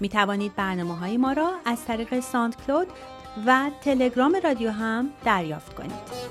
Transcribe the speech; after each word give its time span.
می 0.00 0.08
توانید 0.08 0.56
برنامه 0.56 0.96
های 0.96 1.16
ما 1.16 1.32
را 1.32 1.50
از 1.64 1.84
طریق 1.84 2.20
SoundCloud 2.20 2.86
و 3.46 3.70
تلگرام 3.80 4.36
رادیو 4.44 4.70
هم 4.70 5.08
دریافت 5.24 5.74
کنید. 5.74 6.28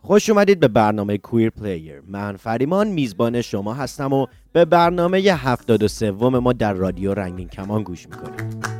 خوش 0.00 0.30
اومدید 0.30 0.60
به 0.60 0.68
برنامه 0.68 1.18
Queer 1.18 1.50
Player 1.50 2.02
من 2.06 2.36
فریمان 2.36 2.88
میزبان 2.88 3.42
شما 3.42 3.74
هستم 3.74 4.12
و 4.12 4.26
به 4.52 4.64
برنامه 4.64 5.18
73 5.18 6.10
ما 6.10 6.52
در 6.52 6.72
رادیو 6.72 7.14
رنگین 7.14 7.48
کمان 7.48 7.82
گوش 7.82 8.08
می‌کنید 8.08 8.71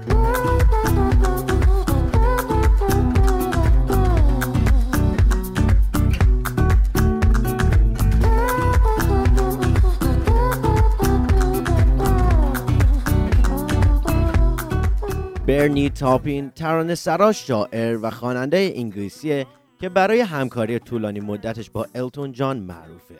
برنی 15.47 15.91
تاپین 15.91 16.51
ترانه 16.51 16.95
سرا 16.95 17.33
شاعر 17.33 17.99
و 18.03 18.11
خواننده 18.11 18.73
انگلیسی 18.75 19.47
که 19.81 19.89
برای 19.89 20.21
همکاری 20.21 20.79
طولانی 20.79 21.21
مدتش 21.21 21.71
با 21.71 21.87
التون 21.95 22.33
جان 22.33 22.59
معروفه 22.59 23.15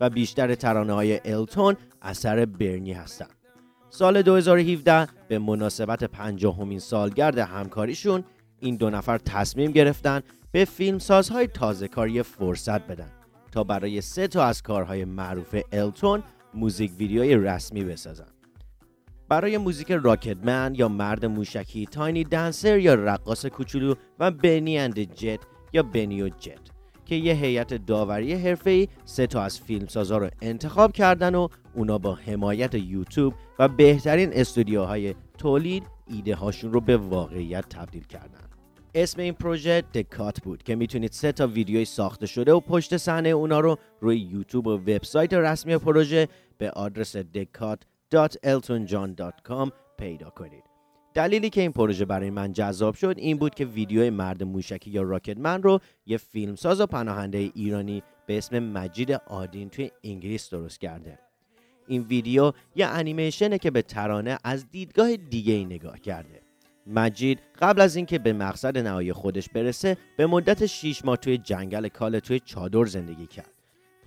و 0.00 0.10
بیشتر 0.10 0.54
ترانه 0.54 0.92
های 0.92 1.20
التون 1.24 1.76
اثر 2.02 2.44
برنی 2.44 2.92
هستند. 2.92 3.34
سال 3.90 4.22
2017 4.22 5.08
به 5.28 5.38
مناسبت 5.38 6.04
پنجاهمین 6.04 6.78
سالگرد 6.78 7.38
همکاریشون 7.38 8.24
این 8.60 8.76
دو 8.76 8.90
نفر 8.90 9.18
تصمیم 9.18 9.72
گرفتن 9.72 10.20
به 10.52 10.64
فیلمسازهای 10.64 11.46
تازه 11.46 11.88
کاری 11.88 12.22
فرصت 12.22 12.86
بدن 12.86 13.10
تا 13.52 13.64
برای 13.64 14.00
سه 14.00 14.28
تا 14.28 14.44
از 14.44 14.62
کارهای 14.62 15.04
معروف 15.04 15.56
التون 15.72 16.22
موزیک 16.54 16.92
ویدیوی 16.98 17.34
رسمی 17.34 17.84
بسازن. 17.84 18.37
برای 19.28 19.58
موزیک 19.58 19.92
راکتمن 19.92 20.74
یا 20.74 20.88
مرد 20.88 21.26
موشکی 21.26 21.86
تاینی 21.86 22.24
دنسر 22.24 22.78
یا 22.78 22.94
رقاص 22.94 23.46
کوچولو 23.46 23.94
و 24.18 24.30
بنی 24.30 24.78
اند 24.78 25.00
جت 25.00 25.40
یا 25.72 25.82
بنی 25.82 26.22
و 26.22 26.28
جت 26.28 26.60
که 27.06 27.14
یه 27.14 27.34
هیئت 27.34 27.74
داوری 27.74 28.34
حرفه‌ای 28.34 28.88
سه 29.04 29.26
تا 29.26 29.42
از 29.42 29.60
فیلمسازا 29.60 30.18
رو 30.18 30.28
انتخاب 30.42 30.92
کردن 30.92 31.34
و 31.34 31.48
اونا 31.74 31.98
با 31.98 32.14
حمایت 32.14 32.74
یوتیوب 32.74 33.34
و 33.58 33.68
بهترین 33.68 34.30
استودیوهای 34.32 35.14
تولید 35.38 35.82
ایده 36.06 36.34
هاشون 36.34 36.72
رو 36.72 36.80
به 36.80 36.96
واقعیت 36.96 37.68
تبدیل 37.68 38.04
کردن. 38.04 38.48
اسم 38.94 39.20
این 39.20 39.32
پروژه 39.32 39.80
دکات 39.94 40.40
بود 40.40 40.62
که 40.62 40.76
می‌تونید 40.76 41.12
سه 41.12 41.32
تا 41.32 41.46
ویدیوی 41.46 41.84
ساخته 41.84 42.26
شده 42.26 42.52
و 42.52 42.60
پشت 42.60 42.96
صحنه 42.96 43.28
اونا 43.28 43.60
رو 43.60 43.76
روی 44.00 44.18
یوتیوب 44.18 44.66
و 44.66 44.70
وبسایت 44.70 45.34
رسمی 45.34 45.78
پروژه 45.78 46.28
به 46.58 46.70
آدرس 46.70 47.16
دکات 47.16 47.82
www.eltonjohn.com 48.14 49.70
پیدا 49.98 50.30
کنید. 50.30 50.64
دلیلی 51.14 51.50
که 51.50 51.60
این 51.60 51.72
پروژه 51.72 52.04
برای 52.04 52.30
من 52.30 52.52
جذاب 52.52 52.94
شد 52.94 53.14
این 53.18 53.38
بود 53.38 53.54
که 53.54 53.64
ویدیو 53.64 54.10
مرد 54.10 54.42
موشکی 54.42 54.90
یا 54.90 55.02
راکتمن 55.02 55.62
رو 55.62 55.80
یه 56.06 56.16
فیلمساز 56.16 56.80
و 56.80 56.86
پناهنده 56.86 57.38
ایرانی 57.38 58.02
به 58.26 58.38
اسم 58.38 58.58
مجید 58.58 59.12
آدین 59.12 59.68
توی 59.68 59.90
انگلیس 60.04 60.50
درست 60.50 60.80
کرده. 60.80 61.18
این 61.86 62.02
ویدیو 62.02 62.52
یه 62.76 62.86
انیمیشنه 62.86 63.58
که 63.58 63.70
به 63.70 63.82
ترانه 63.82 64.38
از 64.44 64.70
دیدگاه 64.70 65.16
دیگه 65.16 65.52
ای 65.52 65.64
نگاه 65.64 65.98
کرده. 65.98 66.42
مجید 66.86 67.40
قبل 67.60 67.80
از 67.80 67.96
اینکه 67.96 68.18
به 68.18 68.32
مقصد 68.32 68.78
نهایی 68.78 69.12
خودش 69.12 69.48
برسه 69.48 69.96
به 70.16 70.26
مدت 70.26 70.66
6 70.66 71.04
ماه 71.04 71.16
توی 71.16 71.38
جنگل 71.38 71.88
کاله 71.88 72.20
توی 72.20 72.40
چادر 72.40 72.84
زندگی 72.84 73.26
کرد. 73.26 73.57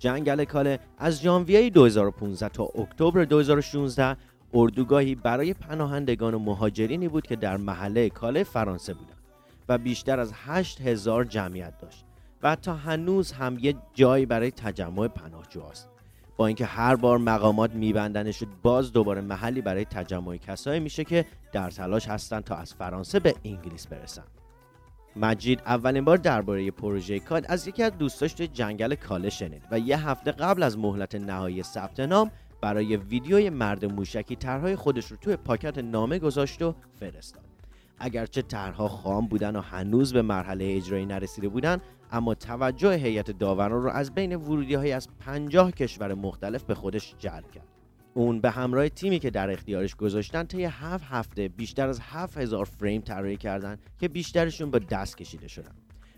جنگل 0.02 0.44
کاله 0.44 0.78
از 0.98 1.22
ژانویه 1.22 1.70
2015 1.70 2.48
تا 2.48 2.64
اکتبر 2.64 3.24
2016 3.24 4.16
اردوگاهی 4.54 5.14
برای 5.14 5.54
پناهندگان 5.54 6.34
و 6.34 6.38
مهاجرینی 6.38 7.08
بود 7.08 7.26
که 7.26 7.36
در 7.36 7.56
محله 7.56 8.10
کاله 8.10 8.44
فرانسه 8.44 8.94
بودند 8.94 9.16
و 9.68 9.78
بیشتر 9.78 10.20
از 10.20 10.32
8000 10.46 11.24
جمعیت 11.24 11.78
داشت 11.78 12.04
و 12.42 12.56
تا 12.56 12.74
هنوز 12.74 13.32
هم 13.32 13.58
یه 13.60 13.74
جایی 13.94 14.26
برای 14.26 14.50
تجمع 14.50 15.08
پناهجوهاست 15.08 15.88
با 16.36 16.46
اینکه 16.46 16.66
هر 16.66 16.96
بار 16.96 17.18
مقامات 17.18 17.74
میبندنش 17.74 18.42
باز 18.62 18.92
دوباره 18.92 19.20
محلی 19.20 19.60
برای 19.60 19.84
تجمع 19.84 20.36
کسایی 20.36 20.80
میشه 20.80 21.04
که 21.04 21.24
در 21.52 21.70
تلاش 21.70 22.08
هستند 22.08 22.44
تا 22.44 22.54
از 22.54 22.74
فرانسه 22.74 23.20
به 23.20 23.34
انگلیس 23.44 23.86
برسن 23.86 24.24
مجید 25.16 25.60
اولین 25.66 26.04
بار 26.04 26.16
درباره 26.16 26.70
پروژه 26.70 27.20
کاد 27.20 27.46
از 27.48 27.68
یکی 27.68 27.82
از 27.82 27.98
دوستاش 27.98 28.32
توی 28.32 28.46
جنگل 28.46 28.94
کاله 28.94 29.30
شنید 29.30 29.62
و 29.70 29.78
یه 29.78 30.08
هفته 30.08 30.32
قبل 30.32 30.62
از 30.62 30.78
مهلت 30.78 31.14
نهایی 31.14 31.62
ثبت 31.62 32.00
نام 32.00 32.30
برای 32.60 32.96
ویدیوی 32.96 33.50
مرد 33.50 33.84
موشکی 33.84 34.36
طرحهای 34.36 34.76
خودش 34.76 35.06
رو 35.06 35.16
توی 35.16 35.36
پاکت 35.36 35.78
نامه 35.78 36.18
گذاشت 36.18 36.62
و 36.62 36.74
فرستاد. 37.00 37.44
اگرچه 37.98 38.42
طرحها 38.42 38.88
خام 38.88 39.26
بودن 39.26 39.56
و 39.56 39.60
هنوز 39.60 40.12
به 40.12 40.22
مرحله 40.22 40.64
اجرایی 40.76 41.06
نرسیده 41.06 41.48
بودن 41.48 41.80
اما 42.12 42.34
توجه 42.34 42.94
هیئت 42.94 43.30
داوران 43.30 43.82
رو 43.82 43.90
از 43.90 44.14
بین 44.14 44.36
ورودی 44.36 44.74
های 44.74 44.92
از 44.92 45.08
50 45.20 45.70
کشور 45.70 46.14
مختلف 46.14 46.62
به 46.62 46.74
خودش 46.74 47.14
جلب 47.18 47.50
کرد. 47.50 47.71
اون 48.14 48.40
به 48.40 48.50
همراه 48.50 48.88
تیمی 48.88 49.18
که 49.18 49.30
در 49.30 49.50
اختیارش 49.50 49.94
گذاشتن 49.94 50.44
طی 50.44 50.64
هفت 50.64 51.04
هفته 51.04 51.48
بیشتر 51.48 51.88
از 51.88 52.00
7000 52.00 52.64
فریم 52.64 53.00
طراحی 53.00 53.36
کردن 53.36 53.78
که 53.98 54.08
بیشترشون 54.08 54.70
با 54.70 54.78
دست 54.78 55.16
کشیده 55.16 55.48
شدن. 55.48 55.72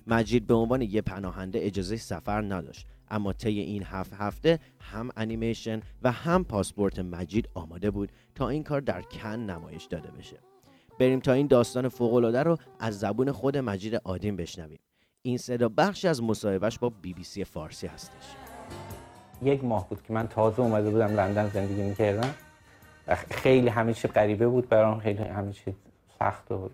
مجید 0.07 0.47
به 0.47 0.55
عنوان 0.55 0.83
یه 0.83 1.03
پناهنده 1.03 1.59
اجازه 1.63 1.97
سفر 1.97 2.43
نداشت 2.43 2.87
اما 3.11 3.33
طی 3.33 3.61
این 3.61 3.83
هفت 3.83 4.13
هفته 4.13 4.59
هم 4.81 5.11
انیمیشن 5.17 5.81
و 6.03 6.13
هم 6.13 6.45
پاسپورت 6.45 6.99
مجید 6.99 7.49
آماده 7.55 7.91
بود 7.91 8.13
تا 8.35 8.49
این 8.49 8.63
کار 8.63 8.81
در 8.81 9.03
کن 9.03 9.29
نمایش 9.29 9.85
داده 9.85 10.11
بشه. 10.11 10.37
بریم 10.99 11.21
تا 11.21 11.33
این 11.33 11.47
داستان 11.47 11.89
فوقالعاده 11.89 12.43
رو 12.43 12.57
از 12.81 12.99
زبون 12.99 13.33
خود 13.33 13.57
مجید 13.57 13.95
آدین 13.95 14.37
بشنویم. 14.37 14.79
این 15.23 15.39
صدا 15.39 15.69
بخشی 15.69 16.09
از 16.09 16.23
مصاحبهش 16.23 16.79
با 16.79 16.89
بی 16.91 17.15
بی 17.15 17.25
سی 17.25 17.45
فارسی 17.45 17.87
هستش. 17.87 18.44
یک 19.45 19.65
ماه 19.65 19.89
بود 19.89 20.03
که 20.03 20.13
من 20.13 20.29
تازه 20.29 20.61
اومده 20.61 20.91
بودم 20.91 21.07
لندن 21.07 21.49
زندگی 21.49 21.83
می‌کردم. 21.83 22.35
خیلی 23.31 23.69
همه 23.69 23.93
چی 23.93 24.09
غریبه 24.09 24.47
بود 24.49 24.69
برام 24.69 24.99
خیلی 24.99 25.25
چی 25.53 25.75
سخت 26.19 26.53
و 26.53 26.71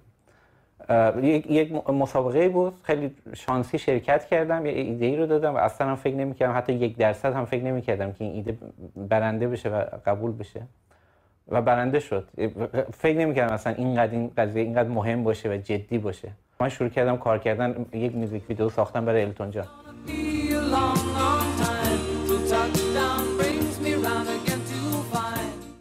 یک 1.23 1.73
مسابقه 1.89 2.49
بود. 2.49 2.75
خیلی 2.83 3.15
شانسی 3.35 3.79
شرکت 3.79 4.25
کردم 4.25 4.67
یه 4.67 4.73
ایده 4.73 5.07
ای 5.07 5.17
رو 5.17 5.27
دادم 5.27 5.55
و 5.55 5.57
اصلا 5.57 5.87
هم 5.87 5.97
فکر 5.97 6.15
نمی‌کردم. 6.15 6.57
حتی 6.57 6.73
یک 6.73 6.97
درصد 6.97 7.33
هم 7.33 7.45
فکر 7.45 7.63
نمی‌کردم 7.63 8.13
که 8.13 8.25
این 8.25 8.35
ایده 8.35 8.59
برنده 8.97 9.49
بشه 9.49 9.69
و 9.69 9.85
قبول 10.07 10.33
بشه. 10.33 10.63
و 11.49 11.63
برنده 11.63 12.01
شد. 12.01 12.29
فکر 12.99 13.19
نمی‌کردم 13.19 13.55
اصلا 13.55 13.75
اینقدر 13.75 14.13
این 14.13 14.31
قضیه 14.37 14.63
اینقدر 14.63 14.89
مهم 14.89 15.25
باشه 15.25 15.49
و 15.49 15.57
جدی 15.57 15.99
باشه. 15.99 16.29
من 16.61 16.69
شروع 16.69 16.91
کردم 16.91 17.17
کار 17.17 17.39
کردن 17.39 17.87
یک 17.93 18.15
موزیک 18.15 18.49
ویدیو 18.49 18.69
ساختن 18.69 19.05
برای 19.05 19.23
التون 19.23 19.51
جان. 19.51 19.67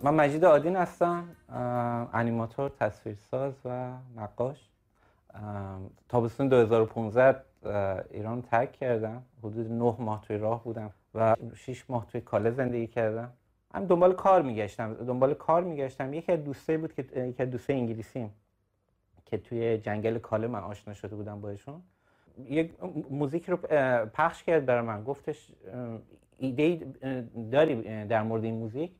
من 0.03 0.13
مجید 0.13 0.45
آدین 0.45 0.75
هستم 0.75 1.23
انیماتور 2.13 2.69
تصویرساز 2.69 3.53
و 3.65 3.91
نقاش. 4.17 4.69
تابستون 6.09 6.47
2015 6.47 7.35
ایران 8.11 8.41
ترک 8.41 8.71
کردم. 8.71 9.23
حدود 9.43 9.71
9 9.71 9.95
ماه 9.99 10.21
توی 10.21 10.37
راه 10.37 10.63
بودم 10.63 10.91
و 11.15 11.35
6 11.55 11.89
ماه 11.89 12.05
توی 12.05 12.21
کاله 12.21 12.51
زندگی 12.51 12.87
کردم. 12.87 13.33
من 13.73 13.85
دنبال 13.85 14.13
کار 14.13 14.41
میگشتم 14.41 14.93
دنبال 14.93 15.33
کار 15.33 15.63
میگشتم. 15.63 16.13
یکی 16.13 16.31
از 16.31 16.43
دوستایی 16.43 16.77
بود 16.77 16.93
که 16.93 17.01
یکی 17.01 17.43
از 17.43 17.49
دوستای 17.49 17.75
انگلیسیم 17.75 18.33
که 19.25 19.37
توی 19.37 19.77
جنگل 19.77 20.17
کاله 20.17 20.47
من 20.47 20.59
آشنا 20.59 20.93
شده 20.93 21.15
بودم 21.15 21.41
باشون. 21.41 21.81
یک 22.37 22.71
موزیک 23.09 23.49
رو 23.49 23.57
پخش 24.13 24.43
کرد 24.43 24.65
برای 24.65 24.81
من. 24.81 25.03
گفتش 25.03 25.51
ایده 26.37 26.87
داری 27.51 28.05
در 28.05 28.23
مورد 28.23 28.43
این 28.43 28.55
موزیک؟ 28.55 28.91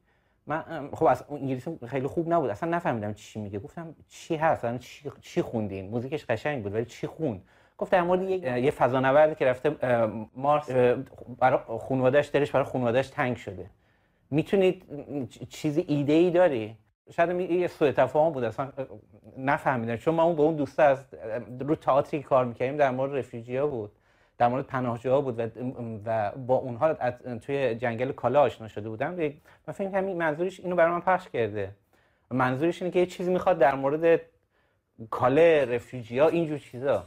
من 0.49 0.89
خب 0.93 1.05
از 1.05 1.23
انگلیسی 1.31 1.79
خیلی 1.87 2.07
خوب 2.07 2.33
نبود. 2.33 2.49
اصلا 2.49 2.69
نفهمیدم 2.69 3.13
چی 3.13 3.39
میگه. 3.39 3.59
گفتم 3.59 3.95
چی 4.07 4.35
هست؟ 4.35 4.65
اصلا 4.65 4.77
چی, 4.77 5.11
چی 5.21 5.41
خوندین؟ 5.41 5.89
موزیکش 5.89 6.25
قشنگ 6.25 6.63
بود 6.63 6.73
ولی 6.73 6.85
چی 6.85 7.07
خوند 7.07 7.41
گفت 7.77 7.91
در 7.91 8.01
مورد 8.01 8.21
یک 8.21 8.43
یه 8.43 8.71
فضانوردی 8.71 9.35
که 9.35 9.45
رفته 9.45 9.75
مارس 10.35 10.71
برای 11.39 11.59
خانواده‌اش 11.89 12.31
دلش 12.33 12.51
برای 12.51 12.65
خانواده‌اش 12.65 13.07
تنگ 13.07 13.37
شده. 13.37 13.69
می‌تونید 14.31 14.85
چیزی 15.49 15.85
ایده 15.87 16.13
ای 16.13 16.31
داری؟ 16.31 16.77
شاید 17.11 17.51
یه 17.51 17.67
سوء 17.67 17.91
تفاهم 17.91 18.31
بود. 18.31 18.43
اصلا 18.43 18.71
نفهمیدم. 19.37 19.95
چون 19.95 20.15
ما 20.15 20.23
اون 20.23 20.35
با 20.35 20.43
اون 20.43 20.55
دوسته 20.55 20.83
از 20.83 21.05
رو 21.59 21.75
تئاتری 21.75 22.23
کار 22.23 22.45
می‌کردیم 22.45 22.77
در 22.77 22.91
مورد 22.91 23.15
رفیجی 23.15 23.57
ها 23.57 23.67
بود. 23.67 23.91
در 24.39 24.47
مورد 24.47 24.65
پناهجوها 24.65 25.21
بود 25.21 25.39
و, 25.39 25.47
و 26.05 26.31
با 26.31 26.55
اونها 26.55 26.93
توی 27.37 27.75
جنگل 27.75 28.11
کالا 28.11 28.41
آشنا 28.41 28.67
شده 28.67 28.89
بودم. 28.89 29.15
من 29.67 29.73
فکر 29.73 29.89
کنم 29.89 30.03
منظورش 30.03 30.59
اینو 30.59 30.75
برای 30.75 30.91
من 30.91 31.01
پخش 31.01 31.29
کرده. 31.29 31.75
منظورش 32.31 32.81
اینه 32.81 32.93
که 32.93 32.99
یه 32.99 33.05
چیزی 33.05 33.31
می‌خواد 33.31 33.57
در 33.59 33.75
مورد 33.75 34.21
کاله 35.09 35.65
رفیجی 35.65 36.19
ها 36.19 36.27
اینجور 36.27 36.57
چیزا. 36.57 37.03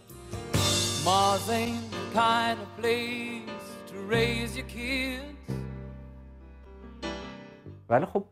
ولی 7.88 8.06
خب 8.06 8.24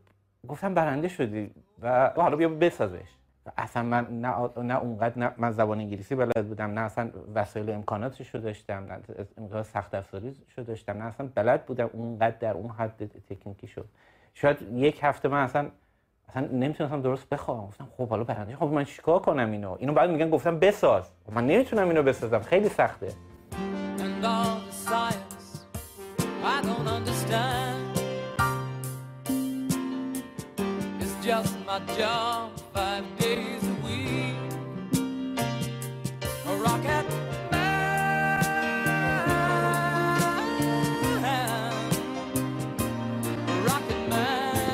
گفتم 0.47 0.73
برنده 0.73 1.07
شدی 1.07 1.51
و 1.81 2.09
حالا 2.15 2.35
بیا 2.35 2.49
بسازش. 2.49 3.20
اصلا 3.57 3.83
من 3.83 4.21
نه, 4.21 4.49
نه 4.57 4.79
اونقدر 4.79 5.19
نه 5.19 5.31
من 5.37 5.51
زبان 5.51 5.79
انگلیسی 5.79 6.15
بلد 6.15 6.47
بودم 6.47 6.71
نه 6.71 6.81
اصلا 6.81 7.11
وسایل 7.35 7.69
امکاناتش 7.69 8.35
رو 8.35 8.41
داشتم 8.41 8.73
نه 8.73 8.99
امکانات 9.37 9.65
سخت 9.65 9.95
افزاری 9.95 10.35
رو 10.57 10.63
داشتم 10.63 10.97
نه 10.97 11.05
اصلا 11.05 11.29
بلد 11.35 11.65
بودم 11.65 11.89
اونقدر 11.93 12.37
در 12.39 12.53
اون 12.53 12.69
حد 12.69 13.11
تکنیکی 13.29 13.67
شد 13.67 13.85
شاید 14.33 14.57
یک 14.73 14.99
هفته 15.03 15.29
من 15.29 15.43
اصلا 15.43 15.69
اصلا 16.29 16.47
نمی‌تونستم 16.47 17.01
درست 17.01 17.29
بخوام 17.29 17.67
گفتم 17.67 17.87
خب 17.97 18.09
حالا 18.09 18.23
برنده 18.23 18.55
خب 18.55 18.65
من 18.65 18.83
چیکار 18.83 19.19
کنم 19.19 19.51
اینو؟ 19.51 19.75
اینو 19.79 19.93
بعد 19.93 20.09
میگن 20.09 20.29
گفتم 20.29 20.59
بساز. 20.59 21.11
خب 21.25 21.33
من 21.33 21.47
نمی‌تونم 21.47 21.87
اینو 21.87 22.03
بسازم. 22.03 22.39
خیلی 22.39 22.69
سخته. 22.69 23.07
My 31.71 31.79
job. 31.97 32.60
Five 32.73 33.05
days 33.19 33.63
a 33.63 33.75
week. 33.85 34.35
A 36.49 36.53
rocket 36.65 37.05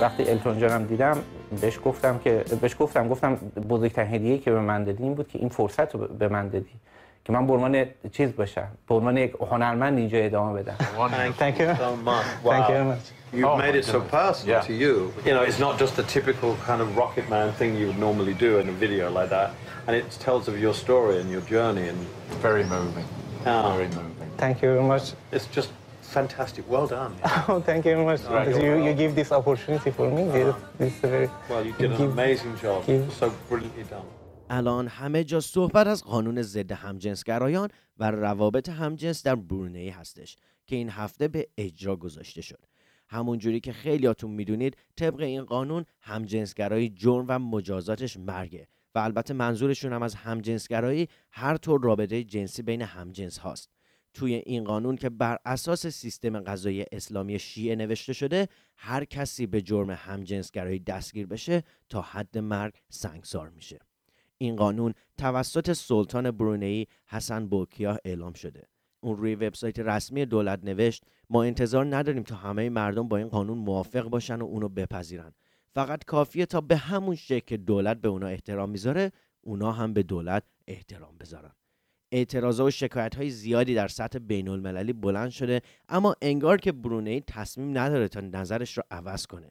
وقتی 0.01 0.29
التون 0.29 0.59
جانم 0.59 0.85
دیدم 0.85 1.17
بهش 1.61 1.79
گفتم 1.85 2.19
که 2.19 2.45
بهش 2.61 2.75
گفتم 2.79 3.07
گفتم 3.07 3.35
بزرگترین 3.69 4.13
هدیه 4.15 4.37
که 4.37 4.51
به 4.51 4.59
من 4.59 4.83
دادی 4.83 5.03
این 5.03 5.13
بود 5.13 5.27
که 5.27 5.39
این 5.39 5.49
فرصت 5.49 5.95
رو 5.95 6.07
به 6.07 6.27
من 6.27 6.47
دادی 6.47 6.79
که 7.25 7.33
من 7.33 7.47
به 7.47 7.53
عنوان 7.53 7.85
چیز 8.11 8.35
باشم 8.35 8.67
به 8.87 8.95
عنوان 8.95 9.17
یک 9.17 9.33
هنرمند 9.51 9.97
اینجا 9.97 10.17
ادامه 10.17 10.61
بدم 10.63 10.75
Thank 11.39 11.59
you. 11.59 11.75
Thank 12.43 12.69
you. 12.69 13.16
You've 13.32 13.44
oh, 13.44 13.56
made 13.56 13.74
it 13.74 13.84
so 13.84 14.00
personal 14.00 14.56
yeah. 14.56 14.60
to 14.62 14.72
you. 14.72 15.12
You 15.24 15.32
know, 15.32 15.42
it's 15.42 15.58
not 15.58 15.78
just 15.78 15.98
a 15.98 16.02
typical 16.02 16.56
kind 16.56 16.80
of 16.82 16.96
rocket 16.96 17.28
man 17.30 17.52
thing 17.52 17.76
you 17.76 17.86
would 17.88 17.98
normally 17.98 18.34
do 18.34 18.58
in 18.58 18.68
a 18.68 18.72
video 18.72 19.10
like 19.10 19.30
that. 19.30 19.54
And 19.86 19.96
it 19.96 20.10
tells 20.26 20.48
of 20.48 20.58
your 20.60 20.74
story 20.74 21.20
and 21.20 21.30
your 21.30 21.40
journey 21.42 21.88
and 21.88 21.98
very 22.46 22.64
moving. 22.64 23.06
Oh. 23.46 23.74
Very 23.76 23.88
moving. 23.88 24.30
Thank 24.36 24.62
you 24.62 24.68
very 24.74 24.84
much. 24.84 25.12
It's 25.32 25.46
just 25.46 25.70
fantastic. 26.02 26.68
Well 26.68 26.86
done. 26.86 27.12
Oh, 27.48 27.60
thank 27.60 27.84
you 27.86 27.92
very 27.94 28.04
much. 28.04 28.20
Right. 28.24 28.48
You, 28.48 28.84
you 28.84 28.92
give 28.92 29.14
this 29.14 29.32
opportunity 29.32 29.90
for 29.90 30.10
me. 30.10 30.24
This, 30.24 30.54
this 30.78 30.92
very, 31.00 31.30
well, 31.48 31.64
you 31.64 31.72
did 31.72 31.90
an 31.92 31.98
give, 31.98 32.12
amazing 32.12 32.56
job. 32.58 32.86
Give. 32.86 33.12
So 33.12 33.32
brilliantly 33.48 33.84
done. 33.84 34.06
الان 34.50 34.88
همه 34.88 35.24
جا 35.24 35.40
صحبت 35.40 35.86
از 35.86 36.04
قانون 36.04 36.42
ضد 36.42 36.72
همجنسگرایان 36.72 37.68
و 37.98 38.10
روابط 38.10 38.68
همجنس 38.68 39.22
در 39.22 39.34
برونی 39.34 39.88
هستش 39.88 40.36
که 40.66 40.76
این 40.76 40.90
هفته 40.90 41.28
به 41.28 41.48
اجرا 41.58 41.96
گذاشته 41.96 42.42
شد 42.42 42.58
همون 43.07 43.37
جوری 43.37 43.59
که 43.59 43.73
خیلیاتون 43.73 44.31
می‌دونید 44.31 44.77
طبق 44.95 45.19
این 45.19 45.45
قانون 45.45 45.85
همجنسگرایی 46.01 46.89
جرم 46.89 47.25
و 47.27 47.39
مجازاتش 47.39 48.17
مرگه 48.17 48.67
و 48.95 48.99
البته 48.99 49.33
منظورشون 49.33 49.93
هم 49.93 50.01
از 50.01 50.15
همجنسگرایی 50.15 51.07
هر 51.31 51.57
طور 51.57 51.81
رابطه 51.83 52.23
جنسی 52.23 52.61
بین 52.61 52.81
همجنس 52.81 53.37
هاست. 53.37 53.69
توی 54.13 54.33
این 54.33 54.63
قانون 54.63 54.95
که 54.95 55.09
بر 55.09 55.37
اساس 55.45 55.87
سیستم 55.87 56.39
قضایی 56.39 56.85
اسلامی 56.91 57.39
شیعه 57.39 57.75
نوشته 57.75 58.13
شده 58.13 58.47
هر 58.77 59.05
کسی 59.05 59.47
به 59.47 59.61
جرم 59.61 59.89
همجنسگرایی 59.89 60.79
دستگیر 60.79 61.27
بشه 61.27 61.63
تا 61.89 62.01
حد 62.01 62.37
مرگ 62.37 62.73
سنگسار 62.89 63.49
میشه. 63.49 63.79
این 64.37 64.55
قانون 64.55 64.93
توسط 65.17 65.73
سلطان 65.73 66.31
برونئی 66.31 66.87
حسن 67.05 67.47
بوکیا 67.47 67.97
اعلام 68.05 68.33
شده. 68.33 68.67
اون 68.99 69.17
روی 69.17 69.35
وبسایت 69.35 69.79
رسمی 69.79 70.25
دولت 70.25 70.59
نوشت 70.63 71.03
ما 71.29 71.43
انتظار 71.43 71.95
نداریم 71.95 72.23
تا 72.23 72.35
همه 72.35 72.69
مردم 72.69 73.07
با 73.07 73.17
این 73.17 73.27
قانون 73.27 73.57
موافق 73.57 74.03
باشن 74.03 74.41
و 74.41 74.45
اونو 74.45 74.69
بپذیرن. 74.69 75.33
فقط 75.73 76.05
کافیه 76.05 76.45
تا 76.45 76.61
به 76.61 76.77
همون 76.77 77.15
شکل 77.15 77.45
که 77.45 77.57
دولت 77.57 78.01
به 78.01 78.07
اونا 78.07 78.27
احترام 78.27 78.69
می‌ذاره 78.69 79.11
اونا 79.41 79.71
هم 79.71 79.93
به 79.93 80.03
دولت 80.03 80.43
احترام 80.67 81.17
بذارن. 81.17 81.51
اعتراضات 82.11 82.67
و 82.67 82.71
شکایت 82.71 83.15
های 83.15 83.29
زیادی 83.29 83.75
در 83.75 83.87
سطح 83.87 84.19
بین 84.19 84.47
المللی 84.47 84.93
بلند 84.93 85.29
شده 85.29 85.61
اما 85.89 86.15
انگار 86.21 86.57
که 86.57 86.71
برونئی 86.71 87.21
تصمیم 87.21 87.77
نداره 87.77 88.07
تا 88.07 88.21
نظرش 88.21 88.77
رو 88.77 88.83
عوض 88.91 89.25
کنه. 89.25 89.49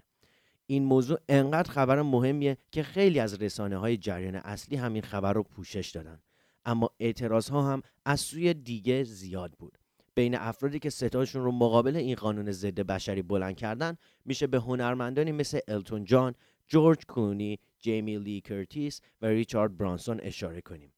این 0.66 0.84
موضوع 0.84 1.18
انقدر 1.28 1.70
خبر 1.70 2.02
مهمیه 2.02 2.56
که 2.72 2.82
خیلی 2.82 3.20
از 3.20 3.42
رسانه 3.42 3.76
های 3.76 3.96
جریان 3.96 4.34
اصلی 4.34 4.76
همین 4.76 5.02
خبر 5.02 5.32
رو 5.32 5.42
پوشش 5.42 5.90
دادن. 5.90 6.20
اما 6.64 6.90
اعتراض 7.00 7.48
ها 7.48 7.72
هم 7.72 7.82
از 8.04 8.20
سوی 8.20 8.54
دیگه 8.54 9.04
زیاد 9.04 9.52
بود. 9.58 9.78
بین 10.16 10.34
افرادی 10.34 10.78
که 10.78 10.90
ستاشون 10.90 11.44
رو 11.44 11.52
مقابل 11.52 11.96
این 11.96 12.14
قانون 12.14 12.52
ضد 12.52 12.80
بشری 12.80 13.22
بلند 13.22 13.56
کردن 13.56 13.96
میشه 14.24 14.46
به 14.46 14.58
هنرمندانی 14.58 15.32
مثل 15.32 15.58
التون 15.68 16.04
جان، 16.04 16.34
جورج 16.68 17.06
کونی، 17.06 17.58
جیمی 17.78 18.18
لی 18.18 18.40
کرتیس 18.40 19.00
و 19.22 19.26
ریچارد 19.26 19.76
برانسون 19.76 20.20
اشاره 20.22 20.60
کنیم. 20.60 20.92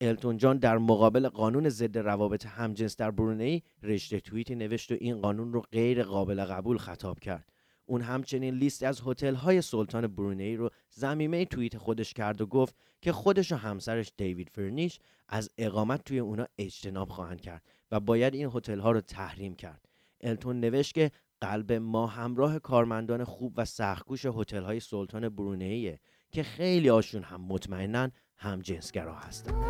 التون 0.00 0.36
جان 0.36 0.58
در 0.58 0.78
مقابل 0.78 1.28
قانون 1.28 1.68
ضد 1.68 1.98
روابط 1.98 2.46
همجنس 2.46 2.96
در 2.96 3.10
برونئی 3.10 3.62
رشته 3.82 4.20
توییتی 4.20 4.54
نوشت 4.54 4.92
و 4.92 4.96
این 5.00 5.20
قانون 5.20 5.52
رو 5.52 5.60
غیر 5.72 6.02
قابل 6.02 6.44
قبول 6.44 6.78
خطاب 6.78 7.18
کرد. 7.18 7.52
اون 7.86 8.00
همچنین 8.00 8.54
لیست 8.54 8.82
از 8.82 9.02
هتل 9.06 9.34
های 9.34 9.62
سلطان 9.62 10.06
برونی 10.06 10.56
رو 10.56 10.70
زمینه 10.90 11.44
توییت 11.44 11.78
خودش 11.78 12.12
کرد 12.12 12.40
و 12.40 12.46
گفت 12.46 12.76
که 13.00 13.12
خودش 13.12 13.52
و 13.52 13.56
همسرش 13.56 14.12
دیوید 14.16 14.48
فرنیش 14.48 14.98
از 15.28 15.50
اقامت 15.58 16.04
توی 16.04 16.18
اونا 16.18 16.46
اجتناب 16.58 17.08
خواهند 17.08 17.40
کرد 17.40 17.62
و 17.92 18.00
باید 18.00 18.34
این 18.34 18.50
هتل 18.54 18.78
ها 18.78 18.90
رو 18.90 19.00
تحریم 19.00 19.54
کرد. 19.54 19.88
التون 20.20 20.60
نوشت 20.60 20.94
که 20.94 21.10
قلب 21.40 21.72
ما 21.72 22.06
همراه 22.06 22.58
کارمندان 22.58 23.24
خوب 23.24 23.54
و 23.56 23.64
سختگوش 23.64 24.26
هتل 24.26 24.62
های 24.62 24.80
سلطان 24.80 25.28
برونیه 25.28 26.00
که 26.32 26.42
خیلی 26.42 26.90
آشون 26.90 27.22
هم 27.22 27.40
مطمئنن 27.40 28.12
هم 28.36 28.60
جنسگرا 28.60 29.14
هستند. 29.14 29.64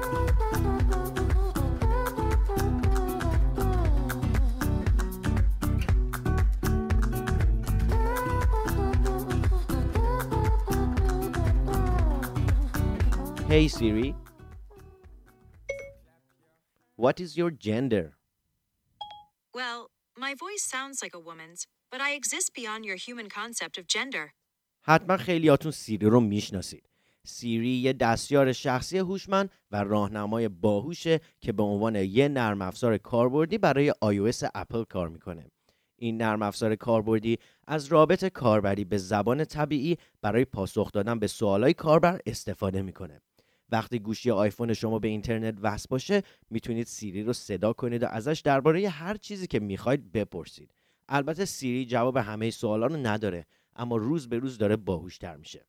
Hey 13.50 13.66
Siri, 13.66 14.14
what 17.04 17.16
is 17.24 17.30
your 17.40 17.50
gender? 17.66 18.06
Well, 19.58 19.80
my 20.26 20.32
voice 20.44 20.64
sounds 20.74 20.96
like 21.04 21.14
a 21.20 21.24
woman's, 21.30 21.60
but 21.92 22.00
I 22.08 22.10
exist 22.20 22.48
beyond 22.60 22.82
your 22.88 22.98
human 23.06 23.28
concept 23.40 23.78
of 23.78 23.86
gender. 23.86 24.34
حتما 24.82 25.16
خیلیاتون 25.16 25.72
سیری 25.72 26.06
رو 26.06 26.20
می‌شناسید. 26.20 26.88
سیری 27.26 27.68
یه 27.68 27.92
دستیار 27.92 28.52
شخصی 28.52 28.98
هوشمند 28.98 29.50
و 29.70 29.84
راهنمای 29.84 30.48
باهوشه 30.48 31.20
که 31.40 31.52
به 31.52 31.62
عنوان 31.62 31.94
یه 31.94 32.28
نرم 32.28 32.62
افزار 32.62 32.98
کاربردی 32.98 33.58
برای 33.58 33.92
iOS 34.04 34.48
اپل 34.54 34.84
کار 34.84 35.08
می‌کنه. 35.08 35.50
این 35.96 36.16
نرم 36.16 36.42
افزار 36.42 36.76
کاربردی 36.76 37.38
از 37.66 37.86
رابط 37.86 38.24
کاربری 38.24 38.84
به 38.84 38.98
زبان 38.98 39.44
طبیعی 39.44 39.98
برای 40.22 40.44
پاسخ 40.44 40.92
دادن 40.92 41.18
به 41.18 41.26
سوالای 41.26 41.74
کاربر 41.74 42.20
استفاده 42.26 42.82
می‌کنه. 42.82 43.20
وقتی 43.72 43.98
گوشی 43.98 44.30
آیفون 44.30 44.72
شما 44.72 44.98
به 44.98 45.08
اینترنت 45.08 45.58
وصل 45.62 45.86
باشه 45.90 46.22
می‌تونید 46.50 46.86
سیری 46.86 47.22
رو 47.22 47.32
صدا 47.32 47.72
کنید 47.72 48.02
و 48.02 48.06
ازش 48.06 48.40
درباره 48.44 48.88
هر 48.88 49.16
چیزی 49.16 49.46
که 49.46 49.60
می‌خواید 49.60 50.12
بپرسید. 50.12 50.70
البته 51.08 51.44
سیری 51.44 51.86
جواب 51.86 52.16
همه 52.16 52.50
سوالا 52.50 52.86
رو 52.86 52.96
نداره 52.96 53.46
اما 53.76 53.96
روز 53.96 54.28
به 54.28 54.38
روز 54.38 54.58
داره 54.58 54.76
باهوشتر 54.76 55.36
میشه. 55.36 55.66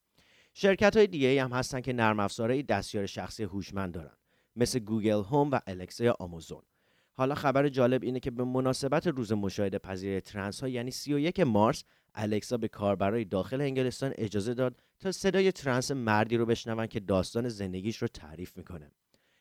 شرکت 0.53 0.97
های 0.97 1.07
دیگه 1.07 1.43
هم 1.43 1.51
هستن 1.51 1.81
که 1.81 1.93
نرم 1.93 2.19
افزارهای 2.19 2.63
دستیار 2.63 3.05
شخصی 3.05 3.43
هوشمند 3.43 3.93
دارن 3.93 4.13
مثل 4.55 4.79
Google 4.79 5.23
Home 5.23 5.51
و 5.51 5.59
الکسای 5.67 6.15
آمازون. 6.19 6.61
حالا 7.13 7.35
خبر 7.35 7.69
جالب 7.69 8.03
اینه 8.03 8.19
که 8.19 8.31
به 8.31 8.43
مناسبت 8.43 9.07
روز 9.07 9.31
مشاهده 9.31 9.77
پذیر 9.77 10.19
ترنس 10.19 10.61
ها 10.61 10.67
یعنی 10.69 10.91
31 10.91 11.39
مارس 11.39 11.83
الکسا 12.15 12.57
به 12.57 12.67
کاربرای 12.67 13.25
داخل 13.25 13.61
انگلستان 13.61 14.13
اجازه 14.15 14.53
داد 14.53 14.81
تا 15.01 15.11
صدای 15.11 15.51
ترنس 15.51 15.91
مردی 15.91 16.37
رو 16.37 16.45
بشنون 16.45 16.87
که 16.87 16.99
داستان 16.99 17.49
زندگیش 17.49 17.97
رو 17.97 18.07
تعریف 18.07 18.57
می‌کنه. 18.57 18.91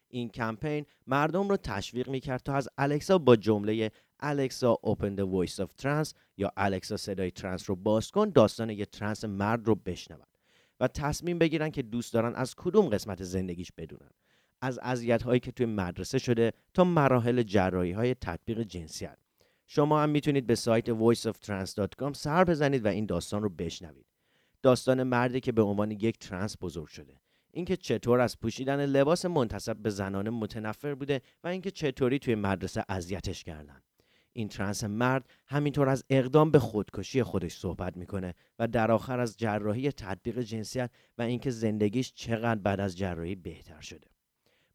این 0.09 0.29
کمپین 0.29 0.87
مردم 1.07 1.49
رو 1.49 1.57
تشویق 1.57 2.09
می‌کرد 2.09 2.43
تا 2.43 2.55
از 2.55 2.69
الکسا 2.79 3.19
با 3.19 3.37
جمله 3.37 3.91
الکسا 4.21 4.79
open 4.87 5.17
the 5.19 5.25
voice 5.25 5.65
of 5.65 5.83
trans 5.83 6.13
یا 6.37 6.53
الکسا 6.57 6.97
صدای 6.97 7.31
ترنس 7.31 7.71
رو 7.71 7.77
باز 7.77 8.11
کن 8.11 8.31
داستان 8.31 8.71
یه 8.71 8.85
ترنس 8.85 9.25
مرد 9.25 9.67
رو 9.67 9.75
بشنون 9.75 10.27
و 10.81 10.89
تصمیم 10.89 11.39
بگیرن 11.39 11.71
که 11.71 11.83
دوست 11.83 12.13
دارن 12.13 12.35
از 12.35 12.55
کدوم 12.55 12.89
قسمت 12.89 13.23
زندگیش 13.25 13.73
بدونن. 13.79 14.11
از 14.63 14.79
اذیت 14.83 15.23
هایی 15.23 15.41
که 15.41 15.53
توی 15.53 15.67
مدرسه 15.67 16.19
شده 16.19 16.53
تا 16.75 16.85
مراحل 16.85 17.43
جراحی 17.43 17.93
های 17.93 18.15
تطبیق 18.15 18.63
جنسیت 18.63 19.19
شما 19.67 20.03
هم 20.03 20.09
می‌تونید 20.09 20.47
به 20.47 20.55
سایت 20.55 20.91
voiceoftrans.com 20.91 22.13
سر 22.13 22.45
بزنید 22.45 22.85
و 22.85 22.89
این 22.89 23.07
داستان 23.07 23.43
رو 23.43 23.49
بشنوید. 23.49 24.10
داستان 24.63 25.03
مردی 25.03 25.41
که 25.41 25.53
به 25.53 25.63
عنوان 25.63 25.91
یک 25.91 26.19
ترنس 26.19 26.57
بزرگ 26.61 26.87
شده. 26.87 27.21
اینکه 27.53 27.77
چطور 27.77 28.21
از 28.21 28.41
پوشیدن 28.41 28.87
لباس 28.87 29.25
منتصب 29.25 29.77
به 29.77 29.91
زنان 29.91 30.31
متنفر 30.31 30.95
بوده 30.95 31.23
و 31.45 31.49
اینکه 31.49 31.71
چطوری 31.71 32.19
توی 32.19 32.35
مدرسه 32.35 32.85
اذیتش 32.89 33.45
کردن. 33.45 33.83
این 34.33 34.49
ترنس 34.49 34.85
مرد 34.85 35.29
همینطور 35.47 35.89
از 35.89 36.05
اقدام 36.11 36.51
به 36.51 36.59
خودکشی 36.59 37.23
خودش 37.23 37.57
صحبت 37.57 37.97
می‌کنه 37.97 38.35
و 38.59 38.69
در 38.69 38.91
آخر 38.91 39.21
از 39.21 39.37
جراحی 39.37 39.93
تطبیق 39.93 40.39
جنسیت 40.39 40.91
و 41.19 41.23
اینکه 41.23 41.51
زندگیش 41.51 42.13
چقدر 42.15 42.61
بعد 42.61 42.81
از 42.81 42.99
جراحی 42.99 43.35
بهتر 43.35 43.81
شده. 43.81 44.09